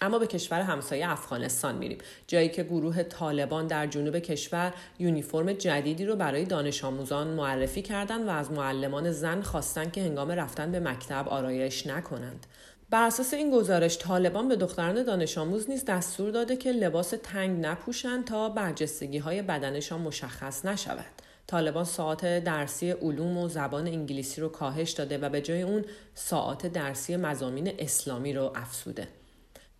اما 0.00 0.18
به 0.18 0.26
کشور 0.26 0.60
همسایه 0.60 1.10
افغانستان 1.10 1.74
میریم. 1.74 1.98
جایی 2.26 2.48
که 2.48 2.62
گروه 2.62 3.02
طالبان 3.02 3.66
در 3.66 3.86
جنوب 3.86 4.18
کشور 4.18 4.74
یونیفرم 4.98 5.52
جدیدی 5.52 6.04
رو 6.04 6.16
برای 6.16 6.44
دانش 6.44 6.84
آموزان 6.84 7.26
معرفی 7.26 7.82
کردند 7.82 8.28
و 8.28 8.30
از 8.30 8.52
معلمان 8.52 9.12
زن 9.12 9.42
خواستند 9.42 9.92
که 9.92 10.02
هنگام 10.02 10.30
رفتن 10.30 10.72
به 10.72 10.80
مکتب 10.80 11.28
آرایش 11.28 11.86
نکنند. 11.86 12.46
بر 12.90 13.06
اساس 13.06 13.34
این 13.34 13.50
گزارش 13.50 13.98
طالبان 13.98 14.48
به 14.48 14.56
دختران 14.56 15.02
دانش 15.02 15.38
آموز 15.38 15.70
نیز 15.70 15.84
دستور 15.84 16.30
داده 16.30 16.56
که 16.56 16.72
لباس 16.72 17.14
تنگ 17.22 17.66
نپوشند 17.66 18.24
تا 18.24 18.48
برجستگی 18.48 19.18
های 19.18 19.42
بدنشان 19.42 20.00
مشخص 20.00 20.64
نشود. 20.64 21.04
طالبان 21.46 21.84
ساعت 21.84 22.44
درسی 22.44 22.90
علوم 22.90 23.38
و 23.38 23.48
زبان 23.48 23.86
انگلیسی 23.86 24.40
رو 24.40 24.48
کاهش 24.48 24.90
داده 24.90 25.18
و 25.18 25.28
به 25.28 25.40
جای 25.40 25.62
اون 25.62 25.84
ساعت 26.14 26.66
درسی 26.66 27.16
مزامین 27.16 27.74
اسلامی 27.78 28.32
رو 28.32 28.52
افسوده. 28.54 29.08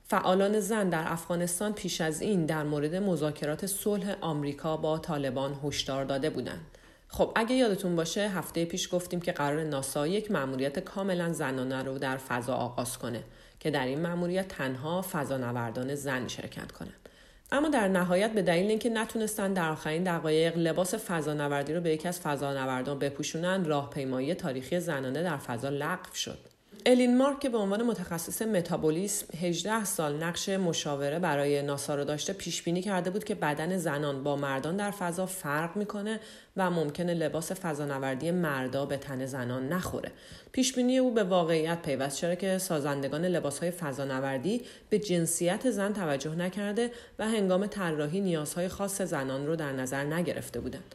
فعالان 0.05 0.61
زن 0.61 0.89
در 0.89 1.13
افغانستان 1.13 1.73
پیش 1.73 2.01
از 2.01 2.23
این 2.23 2.47
در 2.47 2.63
مورد 2.63 2.95
مذاکرات 2.95 3.67
صلح 3.67 4.17
آمریکا 4.21 4.77
با 4.77 4.99
طالبان 4.99 5.61
هشدار 5.65 6.05
داده 6.05 6.31
بودند. 6.31 6.78
خب 7.09 7.33
اگه 7.37 7.55
یادتون 7.55 7.97
باشه 7.97 8.29
هفته 8.29 8.65
پیش 8.65 8.95
گفتیم 8.95 9.21
که 9.21 9.33
قرار 9.33 9.65
ناسا 9.65 10.07
یک 10.07 10.31
مأموریت 10.31 10.79
کاملا 10.79 11.33
زنانه 11.33 11.83
رو 11.83 11.99
در 11.99 12.17
فضا 12.17 12.55
آغاز 12.55 12.99
کنه 12.99 13.25
که 13.61 13.71
در 13.71 13.87
این 13.87 14.01
مأموریت 14.01 14.49
تنها 14.49 15.05
فضانوردان 15.13 15.95
زن 15.95 16.29
شرکت 16.29 16.73
کنند. 16.73 17.09
اما 17.53 17.69
در 17.69 17.89
نهایت 17.89 18.33
به 18.33 18.43
دلیل 18.43 18.67
اینکه 18.67 18.91
نتونستن 18.91 19.53
در 19.53 19.69
آخرین 19.69 20.05
دقایق 20.05 20.57
لباس 20.57 20.95
فضانوردی 20.95 21.75
رو 21.75 21.81
به 21.81 21.91
یکی 21.91 22.09
از 22.09 22.21
فضانوردان 22.21 22.99
بپوشونن 22.99 23.65
راهپیمایی 23.65 24.35
تاریخی 24.35 24.81
زنانه 24.81 25.23
در 25.23 25.37
فضا 25.37 25.69
لغو 25.69 26.15
شد 26.15 26.39
الین 26.87 27.17
مارک 27.17 27.41
که 27.41 27.49
به 27.49 27.59
عنوان 27.59 27.83
متخصص 27.83 28.43
متابولیسم 28.43 29.27
18 29.41 29.85
سال 29.85 30.23
نقش 30.23 30.49
مشاوره 30.49 31.19
برای 31.19 31.63
ناسا 31.63 31.95
رو 31.95 32.05
داشته 32.05 32.33
پیش 32.33 32.63
بینی 32.63 32.83
کرده 32.83 33.11
بود 33.11 33.25
که 33.25 33.35
بدن 33.35 33.77
زنان 33.77 34.23
با 34.23 34.37
مردان 34.37 34.77
در 34.77 34.91
فضا 34.91 35.27
فرق 35.27 35.77
می‌کنه 35.77 36.21
و 36.57 36.71
ممکنه 36.71 37.15
لباس 37.15 37.53
فضانوردی 37.53 38.31
مردا 38.31 38.87
به 38.87 38.97
تن 38.97 39.27
زنان 39.27 39.69
نخوره. 39.69 40.13
پیش 40.53 40.75
بینی 40.75 40.99
او 40.99 41.15
به 41.15 41.25
واقعیت 41.25 41.83
پیوست 41.83 42.17
چرا 42.17 42.35
که 42.35 42.59
سازندگان 42.59 43.25
لباس 43.25 43.59
های 43.59 43.71
فضانوردی 43.71 44.63
به 44.91 44.99
جنسیت 44.99 45.71
زن 45.71 45.93
توجه 45.93 46.35
نکرده 46.35 46.91
و 47.19 47.29
هنگام 47.29 47.67
طراحی 47.67 48.21
نیازهای 48.21 48.69
خاص 48.69 49.03
زنان 49.03 49.47
رو 49.47 49.57
در 49.57 49.73
نظر 49.73 50.05
نگرفته 50.05 50.61
بودند. 50.61 50.95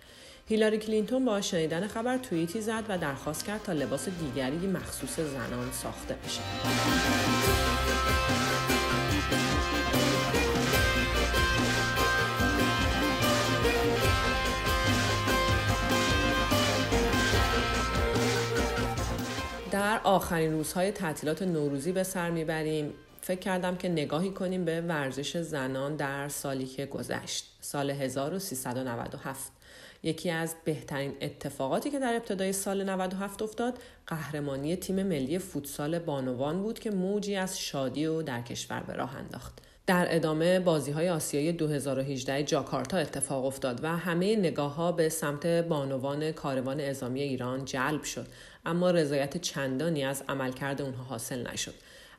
هیلاری 0.53 0.77
کلینتون 0.77 1.25
با 1.25 1.41
شنیدن 1.41 1.87
خبر 1.87 2.17
توییتی 2.17 2.61
زد 2.61 2.83
و 2.89 2.97
درخواست 2.97 3.45
کرد 3.45 3.63
تا 3.63 3.73
لباس 3.73 4.09
دیگری 4.09 4.67
مخصوص 4.67 5.19
زنان 5.19 5.71
ساخته 5.71 6.15
بشه. 6.25 6.41
در 19.71 19.99
آخرین 20.03 20.51
روزهای 20.51 20.91
تعطیلات 20.91 21.41
نوروزی 21.41 21.91
به 21.91 22.03
سر 22.03 22.29
می‌بریم 22.29 22.93
فکر 23.21 23.39
کردم 23.39 23.75
که 23.75 23.89
نگاهی 23.89 24.31
کنیم 24.31 24.65
به 24.65 24.81
ورزش 24.81 25.37
زنان 25.37 25.95
در 25.95 26.29
سالی 26.29 26.65
که 26.65 26.85
گذشت 26.85 27.45
سال 27.61 27.89
1397 27.89 29.62
یکی 30.03 30.29
از 30.29 30.55
بهترین 30.65 31.13
اتفاقاتی 31.21 31.91
که 31.91 31.99
در 31.99 32.13
ابتدای 32.13 32.53
سال 32.53 32.89
97 32.89 33.41
افتاد 33.41 33.79
قهرمانی 34.07 34.75
تیم 34.75 35.03
ملی 35.03 35.39
فوتسال 35.39 35.99
بانوان 35.99 36.63
بود 36.63 36.79
که 36.79 36.91
موجی 36.91 37.35
از 37.35 37.59
شادی 37.59 38.05
و 38.05 38.21
در 38.21 38.41
کشور 38.41 38.79
به 38.79 38.93
راه 38.93 39.15
انداخت. 39.15 39.53
در 39.85 40.07
ادامه 40.09 40.59
بازی 40.59 40.91
های 40.91 41.09
آسیای 41.09 41.51
2018 41.51 42.43
جاکارتا 42.43 42.97
اتفاق 42.97 43.45
افتاد 43.45 43.83
و 43.83 43.87
همه 43.87 44.35
نگاه 44.35 44.75
ها 44.75 44.91
به 44.91 45.09
سمت 45.09 45.47
بانوان 45.47 46.31
کاروان 46.31 46.79
ازامی 46.79 47.21
ایران 47.21 47.65
جلب 47.65 48.03
شد 48.03 48.27
اما 48.65 48.91
رضایت 48.91 49.37
چندانی 49.37 50.03
از 50.03 50.23
عملکرد 50.29 50.81
اونها 50.81 51.03
حاصل 51.03 51.47
نشد. 51.53 51.73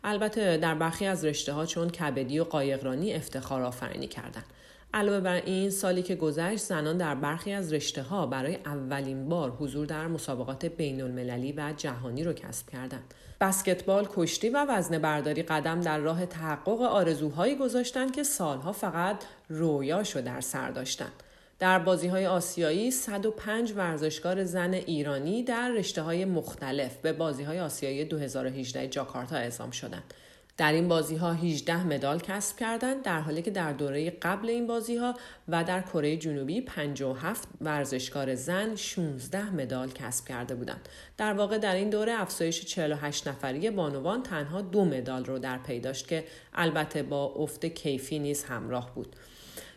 البته 0.04 0.56
در 0.56 0.74
برخی 0.74 1.06
از 1.06 1.24
رشته 1.24 1.52
ها 1.52 1.66
چون 1.66 1.90
کبدی 1.90 2.38
و 2.38 2.44
قایقرانی 2.44 3.14
افتخار 3.14 3.62
آفرینی 3.62 4.06
کردند. 4.06 4.44
علاوه 4.94 5.20
بر 5.20 5.34
این 5.34 5.70
سالی 5.70 6.02
که 6.02 6.14
گذشت 6.14 6.58
زنان 6.58 6.96
در 6.96 7.14
برخی 7.14 7.52
از 7.52 7.72
رشته 7.72 8.02
ها 8.02 8.26
برای 8.26 8.54
اولین 8.54 9.28
بار 9.28 9.50
حضور 9.50 9.86
در 9.86 10.06
مسابقات 10.06 10.66
بین 10.66 11.00
المللی 11.02 11.52
و 11.52 11.74
جهانی 11.76 12.24
رو 12.24 12.32
کسب 12.32 12.70
کردند. 12.70 13.14
بسکتبال، 13.40 14.08
کشتی 14.14 14.48
و 14.48 14.66
وزن 14.68 14.98
برداری 14.98 15.42
قدم 15.42 15.80
در 15.80 15.98
راه 15.98 16.26
تحقق 16.26 16.80
آرزوهایی 16.80 17.54
گذاشتند 17.54 18.12
که 18.12 18.22
سالها 18.22 18.72
فقط 18.72 19.16
رویاشو 19.48 20.20
در 20.20 20.40
سر 20.40 20.70
داشتند. 20.70 21.22
در 21.58 21.78
بازی 21.78 22.08
های 22.08 22.26
آسیایی 22.26 22.90
105 22.90 23.72
ورزشکار 23.76 24.44
زن 24.44 24.74
ایرانی 24.74 25.42
در 25.42 25.70
رشته 25.70 26.02
های 26.02 26.24
مختلف 26.24 26.96
به 26.96 27.12
بازی 27.12 27.42
های 27.42 27.60
آسیایی 27.60 28.04
2018 28.04 28.88
جاکارتا 28.88 29.36
اعزام 29.36 29.70
شدند. 29.70 30.14
در 30.56 30.72
این 30.72 30.88
بازی 30.88 31.16
ها 31.16 31.32
18 31.32 31.86
مدال 31.86 32.20
کسب 32.20 32.56
کردند 32.56 33.02
در 33.02 33.20
حالی 33.20 33.42
که 33.42 33.50
در 33.50 33.72
دوره 33.72 34.10
قبل 34.10 34.48
این 34.48 34.66
بازی 34.66 34.96
ها 34.96 35.14
و 35.48 35.64
در 35.64 35.80
کره 35.80 36.16
جنوبی 36.16 36.60
57 36.60 37.48
ورزشکار 37.60 38.34
زن 38.34 38.76
16 38.76 39.50
مدال 39.50 39.90
کسب 39.90 40.28
کرده 40.28 40.54
بودند. 40.54 40.88
در 41.16 41.32
واقع 41.32 41.58
در 41.58 41.74
این 41.74 41.90
دوره 41.90 42.12
افزایش 42.12 42.64
48 42.64 43.28
نفری 43.28 43.70
بانوان 43.70 44.22
تنها 44.22 44.62
دو 44.62 44.84
مدال 44.84 45.24
رو 45.24 45.38
در 45.38 45.58
پی 45.58 45.80
داشت 45.80 46.08
که 46.08 46.24
البته 46.54 47.02
با 47.02 47.24
افت 47.24 47.66
کیفی 47.66 48.18
نیز 48.18 48.44
همراه 48.44 48.94
بود. 48.94 49.16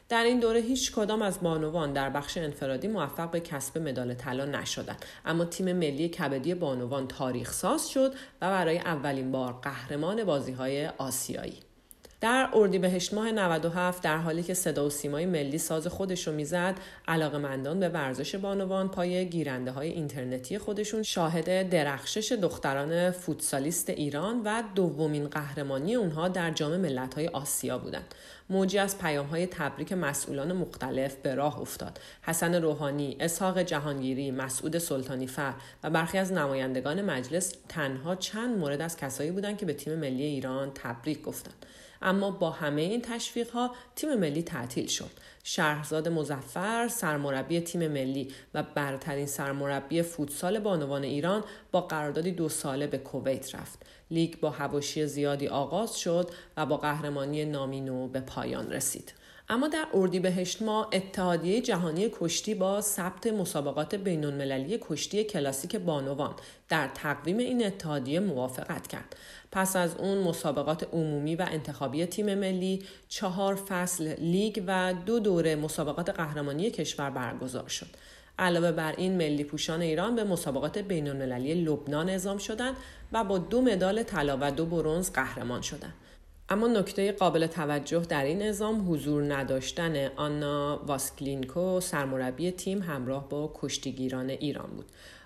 در 0.10 0.24
این 0.24 0.40
دوره 0.40 0.60
هیچ 0.60 0.92
کدام 0.92 1.22
از 1.22 1.42
بانوان 1.42 1.94
در 1.94 2.10
بخش 2.10 2.38
انفرادی 2.38 2.88
موفق 2.88 3.32
به 3.32 3.40
کسب 3.40 3.78
مدال 3.78 4.14
طلا 4.14 4.46
نشدند. 4.46 5.06
اما 5.26 5.46
تیم 5.46 5.74
ملی 5.74 6.10
کبدی 6.10 6.54
بانوان 6.54 7.08
تاریخ 7.08 7.54
ساز 7.54 7.90
شد 7.90 8.14
و 8.42 8.50
برای 8.50 8.78
اولین 8.78 9.32
بار 9.32 9.54
قهرمان 9.54 10.24
بازی 10.24 10.52
های 10.52 10.88
آسیایی. 10.88 11.67
در 12.22 12.50
اردیبهشت 12.54 13.14
ماه 13.14 13.32
97 13.32 14.04
در 14.04 14.18
حالی 14.18 14.44
که 14.44 14.54
صدا 14.54 14.86
و 14.86 14.90
سیمای 14.90 15.26
ملی 15.26 15.58
ساز 15.58 15.88
خودش 15.88 16.28
رو 16.28 16.34
می‌زد 16.34 16.76
علاقمندان 17.08 17.80
به 17.80 17.90
ورزش 17.90 18.36
بانوان 18.36 18.90
پای 18.90 19.30
گیرنده 19.30 19.72
های 19.72 19.90
اینترنتی 19.90 20.58
خودشون 20.58 21.04
شاهد 21.04 21.70
درخشش 21.70 22.32
دختران 22.32 23.12
فوتسالیست 23.12 23.90
ایران 23.90 24.42
و 24.46 24.64
دومین 24.76 25.28
قهرمانی 25.28 25.96
اونها 25.96 26.28
در 26.28 26.52
جام 26.52 26.78
ملت‌های 26.78 27.28
آسیا 27.28 27.78
بودند. 27.78 28.16
موجی 28.50 28.80
از 28.80 28.98
پیام 28.98 29.26
های 29.26 29.48
تبریک 29.48 29.94
مسئولان 29.94 30.54
مختلف 30.54 31.16
به 31.16 31.36
راه 31.36 31.60
افتاد. 31.60 32.00
حسن 32.22 32.56
روحانی، 32.56 33.18
اسحاق 33.20 33.62
جهانگیری، 33.62 34.32
مسعود 34.32 34.78
سلطانی 34.78 35.28
فر 35.28 35.54
و 35.84 35.90
برخی 35.90 36.18
از 36.18 36.32
نمایندگان 36.32 37.02
مجلس 37.02 37.54
تنها 37.70 38.16
چند 38.16 38.58
مورد 38.58 38.82
از 38.82 38.98
کسایی 38.98 39.32
بودند 39.32 39.58
که 39.58 39.66
به 39.66 39.74
تیم 39.74 39.96
ملی 39.96 40.24
ایران 40.24 40.72
تبریک 40.76 41.22
گفتند. 41.22 41.66
اما 42.02 42.32
با 42.32 42.50
همه 42.50 42.82
این 42.82 43.02
تشویق 43.02 43.50
ها 43.50 43.76
تیم 43.96 44.14
ملی 44.14 44.44
تعطیل 44.44 44.88
شد. 44.88 45.10
شهرزاد 45.44 46.08
مزفر 46.08 46.88
سرمربی 46.88 47.60
تیم 47.60 47.88
ملی 47.88 48.34
و 48.54 48.64
برترین 48.64 49.26
سرمربی 49.26 50.02
فوتسال 50.02 50.60
بانوان 50.60 51.04
ایران 51.04 51.44
با 51.72 51.82
قراردادی 51.82 52.32
دو 52.32 52.50
ساله 52.50 52.88
به 52.88 52.98
کویت 52.98 53.56
رفت. 53.56 53.86
لیگ 54.12 54.40
با 54.40 54.50
هواشی 54.50 55.06
زیادی 55.06 55.48
آغاز 55.48 55.98
شد 55.98 56.32
و 56.58 56.66
با 56.66 56.78
قهرمانی 56.78 57.46
نامینو 57.46 58.08
به 58.08 58.20
پایان 58.20 58.72
رسید. 58.72 59.14
اما 59.50 59.68
در 59.68 59.88
اردیبهشت 59.94 60.62
ما 60.62 60.90
اتحادیه 60.94 61.62
جهانی 61.62 62.10
کشتی 62.20 62.56
با 62.56 62.82
ثبت 62.82 63.28
مسابقات 63.28 63.96
بین 63.96 64.26
المللی 64.26 64.80
کشتی 64.82 65.24
کلاسیک 65.24 65.76
بانوان 65.76 66.36
در 66.70 66.88
تقویم 66.88 67.38
این 67.38 67.66
اتحادیه 67.66 68.20
موافقت 68.20 68.88
کرد. 68.88 69.16
پس 69.52 69.76
از 69.76 69.96
اون 69.96 70.18
مسابقات 70.18 70.88
عمومی 70.94 71.36
و 71.36 71.48
انتخابی 71.52 72.06
تیم 72.06 72.36
ملی 72.36 72.84
چهار 73.10 73.56
فصل 73.56 74.14
لیگ 74.20 74.64
و 74.68 74.94
دو 75.06 75.20
دوره 75.20 75.56
مسابقات 75.56 76.10
قهرمانی 76.10 76.72
کشور 76.72 77.10
برگزار 77.10 77.68
شد. 77.68 77.88
علاوه 78.40 78.72
بر 78.72 78.96
این 78.98 79.18
ملی 79.18 79.44
پوشان 79.44 79.82
ایران 79.82 80.16
به 80.16 80.24
مسابقات 80.24 80.78
بین 80.78 81.08
المللی 81.08 81.54
لبنان 81.54 82.10
اعزام 82.10 82.38
شدند 82.38 82.76
و 83.12 83.24
با 83.24 83.38
دو 83.38 83.62
مدال 83.62 84.04
طلا 84.04 84.38
و 84.42 84.52
دو 84.52 84.66
برنز 84.66 85.12
قهرمان 85.12 85.62
شدند. 85.62 85.94
اما 86.50 86.68
نکته 86.68 87.12
قابل 87.12 87.48
توجه 87.48 88.00
در 88.00 88.24
این 88.24 88.42
نظام 88.42 88.92
حضور 88.92 89.36
نداشتن 89.36 90.08
آنا 90.16 90.84
واسکلینکو 90.86 91.80
سرمربی 91.80 92.52
تیم 92.52 92.82
همراه 92.82 93.30
با 93.30 93.52
کشتیگیران 93.56 94.30
ایران 94.30 94.70
بود. 94.70 94.86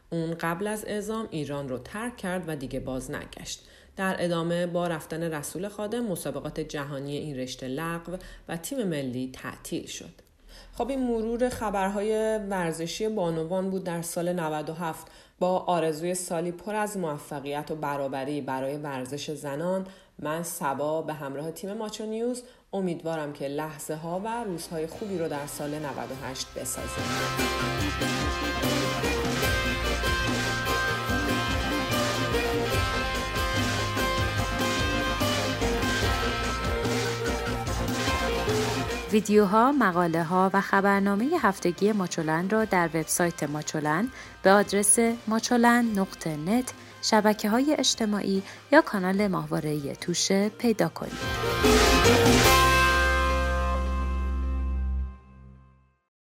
اون 0.09 0.33
قبل 0.33 0.67
از 0.67 0.85
اعزام 0.87 1.27
ایران 1.31 1.69
رو 1.69 1.77
ترک 1.77 2.17
کرد 2.17 2.43
و 2.47 2.55
دیگه 2.55 2.79
باز 2.79 3.11
نگشت. 3.11 3.67
در 3.95 4.15
ادامه 4.19 4.67
با 4.67 4.87
رفتن 4.87 5.23
رسول 5.23 5.67
خادم 5.67 6.05
مسابقات 6.05 6.59
جهانی 6.59 7.17
این 7.17 7.37
رشته 7.37 7.67
لغو 7.67 8.17
و 8.49 8.57
تیم 8.57 8.83
ملی 8.83 9.29
تعطیل 9.33 9.85
شد. 9.85 10.13
خب 10.73 10.89
این 10.89 11.07
مرور 11.07 11.49
خبرهای 11.49 12.37
ورزشی 12.37 13.09
بانوان 13.09 13.69
بود 13.69 13.83
در 13.83 14.01
سال 14.01 14.33
97 14.33 15.07
با 15.39 15.59
آرزوی 15.59 16.15
سالی 16.15 16.51
پر 16.51 16.75
از 16.75 16.97
موفقیت 16.97 17.71
و 17.71 17.75
برابری 17.75 18.41
برای 18.41 18.77
ورزش 18.77 19.31
زنان 19.31 19.87
من 20.19 20.43
سبا 20.43 21.01
به 21.01 21.13
همراه 21.13 21.51
تیم 21.51 21.73
ماچو 21.73 22.05
نیوز 22.05 22.43
امیدوارم 22.73 23.33
که 23.33 23.47
لحظه 23.47 23.95
ها 23.95 24.21
و 24.25 24.43
روزهای 24.43 24.87
خوبی 24.87 25.17
رو 25.17 25.27
در 25.27 25.47
سال 25.47 25.79
98 25.79 26.47
بسازیم. 26.55 27.03
ویدیوها، 39.11 39.71
مقاله 39.71 40.23
ها 40.23 40.51
و 40.53 40.61
خبرنامه 40.61 41.29
هفتگی 41.41 41.91
ماچولن 41.91 42.49
را 42.49 42.65
در 42.65 42.87
وبسایت 42.87 43.43
ماچولن 43.43 44.07
به 44.43 44.51
آدرس 44.51 44.99
ماچولن 45.27 45.85
نقطه 45.95 46.37
نت 46.37 46.73
شبکه 47.01 47.49
های 47.49 47.75
اجتماعی 47.79 48.43
یا 48.71 48.81
کانال 48.81 49.27
ماهواره 49.27 49.95
توشه 49.95 50.49
پیدا 50.49 50.89
کنید. 50.89 52.70